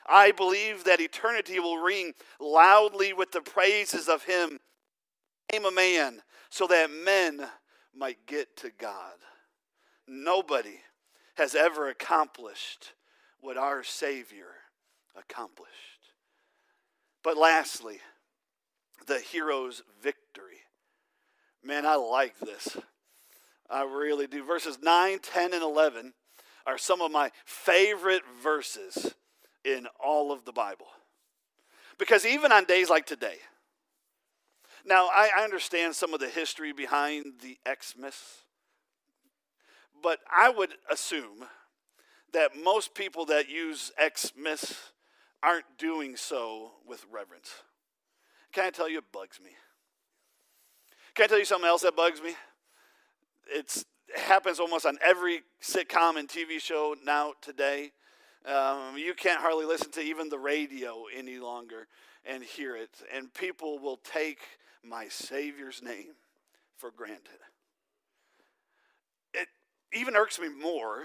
I 0.06 0.32
believe 0.32 0.84
that 0.84 1.00
eternity 1.00 1.60
will 1.60 1.78
ring 1.78 2.14
loudly 2.40 3.12
with 3.12 3.32
the 3.32 3.40
praises 3.40 4.08
of 4.08 4.24
him 4.24 4.58
became 5.50 5.66
a 5.66 5.70
man 5.70 6.22
so 6.48 6.66
that 6.66 6.90
men 6.90 7.46
might 7.94 8.26
get 8.26 8.56
to 8.58 8.70
God. 8.78 9.14
Nobody 10.12 10.80
has 11.36 11.54
ever 11.54 11.88
accomplished 11.88 12.94
what 13.40 13.56
our 13.56 13.84
Savior 13.84 14.48
accomplished. 15.16 15.70
But 17.22 17.36
lastly, 17.36 18.00
the 19.06 19.20
hero's 19.20 19.84
victory. 20.02 20.58
Man, 21.62 21.86
I 21.86 21.94
like 21.94 22.36
this. 22.40 22.76
I 23.70 23.84
really 23.84 24.26
do. 24.26 24.42
Verses 24.42 24.80
9, 24.82 25.20
10, 25.20 25.54
and 25.54 25.62
11 25.62 26.12
are 26.66 26.76
some 26.76 27.00
of 27.00 27.12
my 27.12 27.30
favorite 27.44 28.22
verses 28.42 29.14
in 29.64 29.86
all 30.04 30.32
of 30.32 30.44
the 30.44 30.52
Bible. 30.52 30.88
Because 31.98 32.26
even 32.26 32.50
on 32.50 32.64
days 32.64 32.90
like 32.90 33.06
today, 33.06 33.36
now 34.84 35.06
I, 35.06 35.30
I 35.38 35.44
understand 35.44 35.94
some 35.94 36.14
of 36.14 36.18
the 36.18 36.28
history 36.28 36.72
behind 36.72 37.34
the 37.42 37.58
Xmas, 37.64 38.42
but 40.02 40.20
I 40.30 40.50
would 40.50 40.70
assume 40.90 41.44
that 42.32 42.50
most 42.62 42.94
people 42.94 43.26
that 43.26 43.48
use 43.48 43.92
Xmas 43.98 44.92
aren't 45.42 45.64
doing 45.78 46.16
so 46.16 46.72
with 46.86 47.04
reverence. 47.10 47.50
Can 48.52 48.64
I 48.64 48.70
tell 48.70 48.88
you, 48.88 48.98
it 48.98 49.04
bugs 49.12 49.40
me. 49.42 49.50
Can 51.14 51.24
I 51.24 51.26
tell 51.26 51.38
you 51.38 51.44
something 51.44 51.68
else 51.68 51.82
that 51.82 51.96
bugs 51.96 52.22
me? 52.22 52.34
It's, 53.48 53.84
it 54.08 54.20
happens 54.20 54.60
almost 54.60 54.86
on 54.86 54.98
every 55.04 55.42
sitcom 55.62 56.18
and 56.18 56.28
TV 56.28 56.60
show 56.60 56.94
now 57.04 57.34
today. 57.40 57.92
Um, 58.46 58.96
you 58.96 59.14
can't 59.14 59.40
hardly 59.40 59.66
listen 59.66 59.90
to 59.92 60.00
even 60.00 60.28
the 60.28 60.38
radio 60.38 61.04
any 61.14 61.38
longer 61.38 61.86
and 62.24 62.42
hear 62.42 62.76
it. 62.76 62.90
And 63.14 63.32
people 63.34 63.78
will 63.78 63.98
take 63.98 64.40
my 64.82 65.06
Savior's 65.06 65.82
name 65.82 66.14
for 66.76 66.90
granted. 66.90 67.40
Even 69.92 70.16
irks 70.16 70.38
me 70.38 70.48
more 70.48 71.04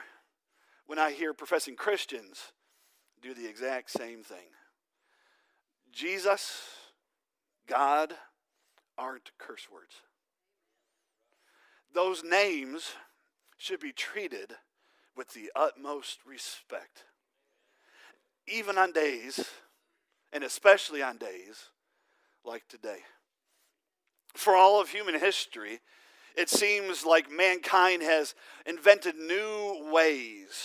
when 0.86 1.00
I 1.00 1.12
hear 1.12 1.34
professing 1.34 1.76
Christians 1.76 2.52
do 3.22 3.34
the 3.34 3.48
exact 3.48 3.90
same 3.90 4.22
thing. 4.22 4.50
Jesus, 5.92 6.62
God 7.68 8.14
aren't 8.98 9.32
curse 9.38 9.68
words. 9.72 9.96
Those 11.94 12.24
names 12.24 12.92
should 13.58 13.80
be 13.80 13.92
treated 13.92 14.54
with 15.16 15.34
the 15.34 15.52
utmost 15.56 16.20
respect 16.26 17.06
even 18.48 18.78
on 18.78 18.92
days, 18.92 19.50
and 20.32 20.44
especially 20.44 21.02
on 21.02 21.18
days 21.18 21.70
like 22.44 22.68
today. 22.68 23.00
For 24.36 24.56
all 24.56 24.80
of 24.80 24.90
human 24.90 25.20
history, 25.20 25.80
it 26.38 26.50
seems 26.50 27.06
like 27.06 27.32
mankind 27.32 28.02
has 28.02 28.36
invented 28.66 29.16
new 29.16 29.90
ways 29.92 30.64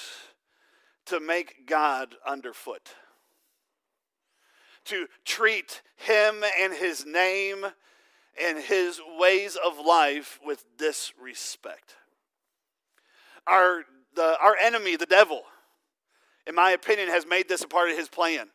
to 1.06 1.20
make 1.20 1.66
God 1.66 2.14
underfoot, 2.26 2.94
to 4.86 5.06
treat 5.24 5.82
Him 5.96 6.44
and 6.60 6.72
His 6.72 7.04
name 7.06 7.66
and 8.40 8.58
His 8.58 9.00
ways 9.18 9.56
of 9.56 9.78
life 9.84 10.38
with 10.44 10.64
disrespect. 10.78 11.96
Our, 13.46 13.84
the, 14.14 14.38
our 14.40 14.56
enemy, 14.56 14.96
the 14.96 15.06
devil, 15.06 15.42
in 16.46 16.54
my 16.54 16.70
opinion, 16.70 17.08
has 17.08 17.26
made 17.26 17.48
this 17.48 17.64
a 17.64 17.68
part 17.68 17.90
of 17.90 17.96
his 17.96 18.08
plan 18.08 18.50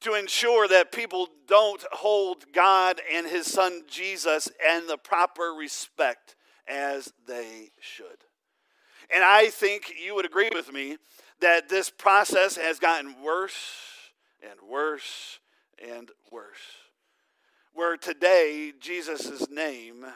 to 0.00 0.14
ensure 0.14 0.68
that 0.68 0.92
people 0.92 1.28
don't 1.46 1.82
hold 1.92 2.52
God 2.52 3.00
and 3.12 3.26
his 3.26 3.50
son 3.50 3.82
Jesus 3.88 4.48
and 4.68 4.88
the 4.88 4.98
proper 4.98 5.54
respect 5.58 6.36
as 6.68 7.12
they 7.26 7.70
should. 7.80 8.24
And 9.14 9.24
I 9.24 9.48
think 9.48 9.92
you 10.04 10.14
would 10.14 10.26
agree 10.26 10.50
with 10.52 10.72
me 10.72 10.98
that 11.40 11.68
this 11.68 11.90
process 11.90 12.56
has 12.56 12.78
gotten 12.78 13.22
worse 13.22 13.54
and 14.42 14.68
worse 14.68 15.38
and 15.82 16.10
worse. 16.30 16.56
Where 17.72 17.96
today, 17.96 18.72
Jesus' 18.80 19.48
name 19.50 20.06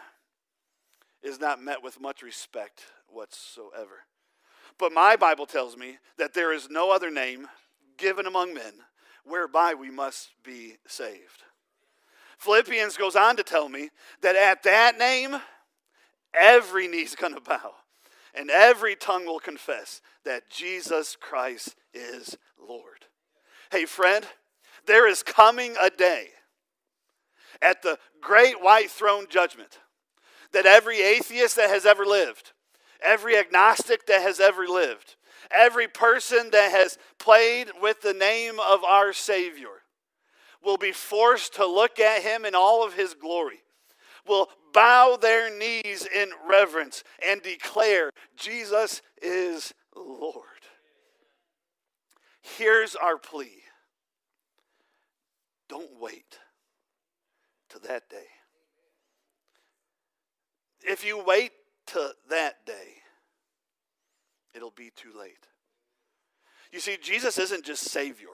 is 1.23 1.39
not 1.39 1.63
met 1.63 1.83
with 1.83 2.01
much 2.01 2.23
respect 2.23 2.83
whatsoever. 3.09 4.05
But 4.79 4.93
my 4.93 5.17
Bible 5.17 5.47
tells 5.47 5.77
me 5.77 5.99
that 6.17 6.33
there 6.33 6.53
is 6.53 6.71
no 6.71 6.91
other 6.91 7.11
name 7.11 7.49
given 7.99 8.27
among 8.27 8.55
men 8.55 8.73
whereby 9.25 9.75
we 9.75 9.91
must 9.91 10.31
be 10.45 10.77
saved. 10.87 11.45
Philippians 12.39 12.97
goes 12.97 13.17
on 13.17 13.37
to 13.37 13.43
tell 13.43 13.69
me 13.69 13.91
that 14.23 14.37
at 14.37 14.63
that 14.63 14.99
name, 14.99 15.37
every 16.33 16.89
knee's 16.89 17.15
going 17.15 17.35
to 17.35 17.41
bow 17.41 17.75
and 18.35 18.51
every 18.51 18.95
tongue 18.95 19.27
will 19.27 19.41
confess 19.41 20.01
that 20.25 20.51
Jesus 20.51 21.17
Christ 21.21 21.77
is 21.93 22.37
Lord. 22.59 23.07
Hey, 23.71 23.85
friend, 23.85 24.25
there 24.87 25.09
is 25.09 25.23
coming 25.23 25.77
a 25.81 25.91
day 25.91 26.29
at 27.61 27.83
the 27.83 27.99
great 28.21 28.63
white 28.63 28.91
throne 28.91 29.27
judgment 29.29 29.79
that 30.53 30.67
every 30.67 31.01
atheist 31.01 31.57
that 31.57 31.71
has 31.71 31.87
ever 31.87 32.05
lived, 32.05 32.53
every 33.03 33.37
agnostic 33.37 34.07
that 34.07 34.23
has 34.23 34.41
ever 34.41 34.67
lived, 34.67 35.17
every 35.51 35.89
person 35.89 36.51
that 36.51 36.71
has 36.73 36.99
played 37.19 37.71
with 37.81 38.01
the 38.03 38.15
name 38.15 38.59
of 38.61 38.85
our 38.85 39.13
Savior 39.13 39.83
will 40.63 40.77
be 40.77 40.93
forced 40.93 41.55
to 41.55 41.67
look 41.67 41.99
at 41.99 42.23
him 42.23 42.45
in 42.45 42.55
all 42.55 42.85
of 42.87 42.95
his 42.95 43.15
glory, 43.15 43.61
will 44.27 44.49
bow 44.73 45.19
their 45.21 45.57
knees 45.57 46.07
in 46.07 46.31
reverence 46.49 47.03
and 47.27 47.43
declare, 47.43 48.11
Jesus 48.37 49.03
is 49.23 49.73
Lord. 49.97 50.45
Here's 52.43 52.95
our 52.97 53.17
plea 53.17 53.63
don't 55.69 56.01
wait 56.01 56.39
to 57.69 57.79
that 57.79 58.11
day. 58.11 58.27
If 60.83 61.05
you 61.05 61.23
wait 61.23 61.53
to 61.87 62.13
that 62.29 62.67
day, 62.67 63.00
it'll 64.55 64.71
be 64.71 64.91
too 64.95 65.13
late. 65.19 65.47
You 66.73 66.81
see, 66.81 66.97
Jesus 67.01 67.39
isn't 67.39 67.65
just 67.65 67.91
Savior. 67.91 68.29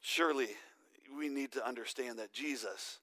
Surely 0.00 0.48
we 1.16 1.28
need 1.28 1.52
to 1.52 1.66
understand 1.66 2.18
that 2.18 2.32
Jesus, 2.32 2.98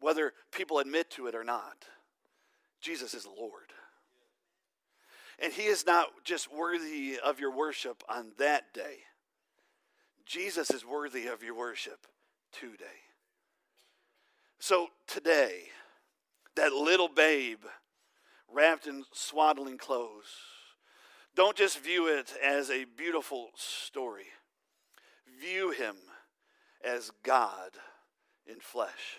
whether 0.00 0.32
people 0.52 0.78
admit 0.78 1.10
to 1.12 1.26
it 1.26 1.34
or 1.34 1.44
not, 1.44 1.86
Jesus 2.80 3.14
is 3.14 3.26
Lord. 3.26 3.72
And 5.38 5.52
He 5.52 5.64
is 5.64 5.86
not 5.86 6.08
just 6.24 6.52
worthy 6.52 7.18
of 7.24 7.40
your 7.40 7.54
worship 7.54 8.02
on 8.08 8.32
that 8.38 8.74
day, 8.74 8.98
Jesus 10.26 10.70
is 10.70 10.84
worthy 10.84 11.26
of 11.26 11.42
your 11.42 11.54
worship 11.54 12.06
today. 12.52 12.84
So 14.58 14.88
today, 15.06 15.62
that 16.56 16.72
little 16.72 17.08
babe 17.08 17.60
wrapped 18.52 18.86
in 18.86 19.04
swaddling 19.12 19.78
clothes, 19.78 20.26
don't 21.34 21.56
just 21.56 21.78
view 21.78 22.08
it 22.08 22.32
as 22.42 22.70
a 22.70 22.84
beautiful 22.84 23.50
story. 23.54 24.26
View 25.40 25.70
him 25.70 25.96
as 26.84 27.12
God 27.22 27.70
in 28.46 28.60
flesh. 28.60 29.18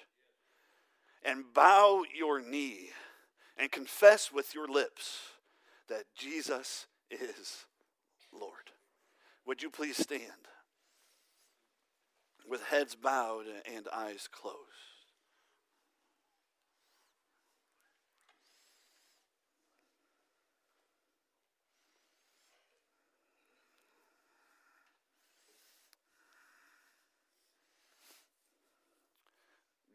And 1.23 1.53
bow 1.53 2.03
your 2.13 2.41
knee 2.41 2.89
and 3.57 3.71
confess 3.71 4.31
with 4.31 4.53
your 4.55 4.67
lips 4.67 5.19
that 5.87 6.05
Jesus 6.17 6.87
is 7.11 7.65
Lord. 8.33 8.71
Would 9.45 9.61
you 9.63 9.69
please 9.69 9.97
stand 9.97 10.21
with 12.49 12.63
heads 12.63 12.95
bowed 12.95 13.45
and 13.73 13.87
eyes 13.93 14.27
closed? 14.31 14.88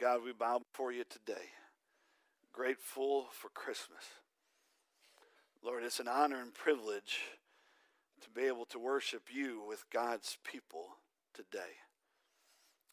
God, 0.05 0.23
we 0.23 0.35
bow 0.35 0.59
before 0.59 0.93
you 0.93 1.03
today, 1.09 1.47
grateful 2.53 3.29
for 3.33 3.49
Christmas. 3.49 4.05
Lord, 5.65 5.83
it's 5.83 5.99
an 5.99 6.09
honor 6.09 6.43
and 6.43 6.53
privilege 6.53 7.21
to 8.21 8.29
be 8.29 8.43
able 8.43 8.67
to 8.67 8.79
worship 8.79 9.23
you 9.33 9.63
with 9.67 9.89
God's 9.91 10.37
people 10.45 10.99
today. 11.33 11.81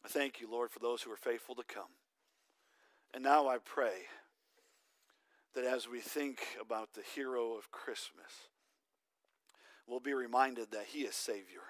I 0.02 0.08
thank 0.08 0.40
you, 0.40 0.50
Lord, 0.50 0.70
for 0.70 0.78
those 0.78 1.02
who 1.02 1.12
are 1.12 1.18
faithful 1.18 1.54
to 1.56 1.62
come. 1.64 1.92
And 3.12 3.22
now 3.22 3.46
I 3.46 3.58
pray 3.58 4.06
that 5.54 5.64
as 5.64 5.86
we 5.86 6.00
think 6.00 6.38
about 6.58 6.94
the 6.94 7.02
hero 7.14 7.58
of 7.58 7.70
Christmas, 7.70 8.48
we'll 9.86 10.00
be 10.00 10.14
reminded 10.14 10.70
that 10.70 10.86
he 10.86 11.00
is 11.00 11.14
Savior. 11.14 11.60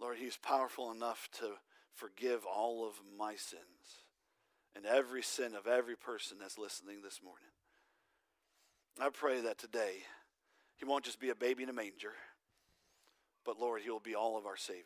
Lord, 0.00 0.18
he's 0.18 0.36
powerful 0.36 0.92
enough 0.92 1.28
to 1.40 1.54
forgive 1.98 2.44
all 2.46 2.86
of 2.86 2.94
my 3.18 3.34
sins 3.34 4.04
and 4.76 4.86
every 4.86 5.22
sin 5.22 5.54
of 5.54 5.66
every 5.66 5.96
person 5.96 6.36
that's 6.40 6.58
listening 6.58 7.02
this 7.02 7.20
morning. 7.22 7.50
I 9.00 9.10
pray 9.10 9.40
that 9.40 9.58
today 9.58 9.96
he 10.76 10.84
won't 10.84 11.04
just 11.04 11.20
be 11.20 11.30
a 11.30 11.34
baby 11.34 11.64
in 11.64 11.68
a 11.68 11.72
manger, 11.72 12.12
but 13.44 13.58
Lord, 13.58 13.82
he 13.82 13.90
will 13.90 14.00
be 14.00 14.14
all 14.14 14.38
of 14.38 14.46
our 14.46 14.56
saviors. 14.56 14.84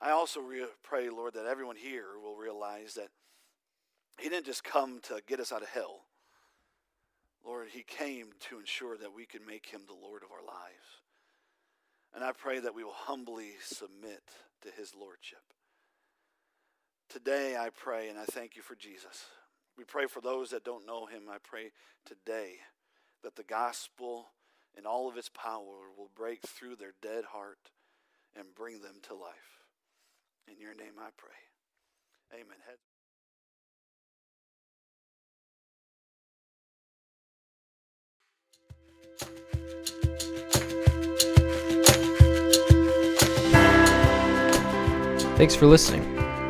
I 0.00 0.10
also 0.10 0.40
re- 0.40 0.64
pray, 0.82 1.08
Lord, 1.08 1.34
that 1.34 1.46
everyone 1.46 1.76
here 1.76 2.18
will 2.20 2.36
realize 2.36 2.94
that 2.94 3.08
he 4.18 4.28
didn't 4.28 4.46
just 4.46 4.64
come 4.64 4.98
to 5.04 5.20
get 5.26 5.40
us 5.40 5.52
out 5.52 5.62
of 5.62 5.68
hell. 5.68 6.00
Lord, 7.44 7.68
he 7.70 7.82
came 7.82 8.30
to 8.48 8.58
ensure 8.58 8.96
that 8.96 9.14
we 9.14 9.24
could 9.24 9.46
make 9.46 9.66
him 9.66 9.82
the 9.86 9.94
Lord 9.94 10.22
of 10.22 10.30
our 10.32 10.44
lives. 10.44 10.99
And 12.14 12.24
I 12.24 12.32
pray 12.32 12.58
that 12.60 12.74
we 12.74 12.84
will 12.84 12.92
humbly 12.92 13.52
submit 13.62 14.22
to 14.62 14.68
his 14.76 14.94
lordship. 14.94 15.42
Today 17.08 17.56
I 17.56 17.70
pray 17.70 18.08
and 18.08 18.18
I 18.18 18.24
thank 18.24 18.56
you 18.56 18.62
for 18.62 18.74
Jesus. 18.74 19.26
We 19.76 19.84
pray 19.84 20.06
for 20.06 20.20
those 20.20 20.50
that 20.50 20.64
don't 20.64 20.86
know 20.86 21.06
him. 21.06 21.22
I 21.30 21.38
pray 21.42 21.72
today 22.04 22.56
that 23.22 23.36
the 23.36 23.44
gospel 23.44 24.26
in 24.76 24.86
all 24.86 25.08
of 25.08 25.16
its 25.16 25.30
power 25.30 25.90
will 25.96 26.10
break 26.14 26.42
through 26.42 26.76
their 26.76 26.94
dead 27.02 27.24
heart 27.24 27.70
and 28.36 28.54
bring 28.54 28.80
them 28.80 28.96
to 29.08 29.14
life. 29.14 29.64
In 30.46 30.60
your 30.60 30.74
name 30.74 30.94
I 30.98 31.10
pray. 31.16 32.40
Amen. 32.40 32.56
Thanks 45.40 45.56
for 45.56 45.64
listening. 45.66 46.02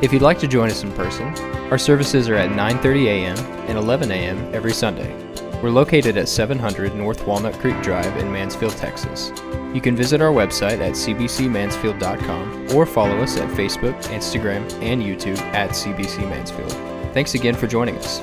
If 0.02 0.12
you'd 0.12 0.20
like 0.20 0.40
to 0.40 0.48
join 0.48 0.68
us 0.68 0.82
in 0.82 0.90
person, 0.94 1.28
our 1.70 1.78
services 1.78 2.28
are 2.28 2.34
at 2.34 2.50
9:30 2.50 3.06
a.m. 3.06 3.38
and 3.68 3.78
11 3.78 4.10
a.m. 4.10 4.52
every 4.52 4.72
Sunday. 4.72 5.14
We're 5.62 5.70
located 5.70 6.16
at 6.16 6.28
700 6.28 6.96
North 6.96 7.24
Walnut 7.24 7.54
Creek 7.60 7.80
Drive 7.82 8.16
in 8.16 8.32
Mansfield, 8.32 8.72
Texas. 8.72 9.30
You 9.72 9.80
can 9.80 9.94
visit 9.94 10.20
our 10.20 10.32
website 10.32 10.80
at 10.80 10.94
cbcmansfield.com 10.94 12.74
or 12.74 12.84
follow 12.84 13.18
us 13.18 13.36
at 13.36 13.48
Facebook, 13.50 13.94
Instagram, 14.06 14.62
and 14.82 15.00
YouTube 15.00 15.38
at 15.54 15.70
CBC 15.70 16.28
Mansfield. 16.28 16.72
Thanks 17.14 17.34
again 17.34 17.54
for 17.54 17.68
joining 17.68 17.96
us. 17.96 18.18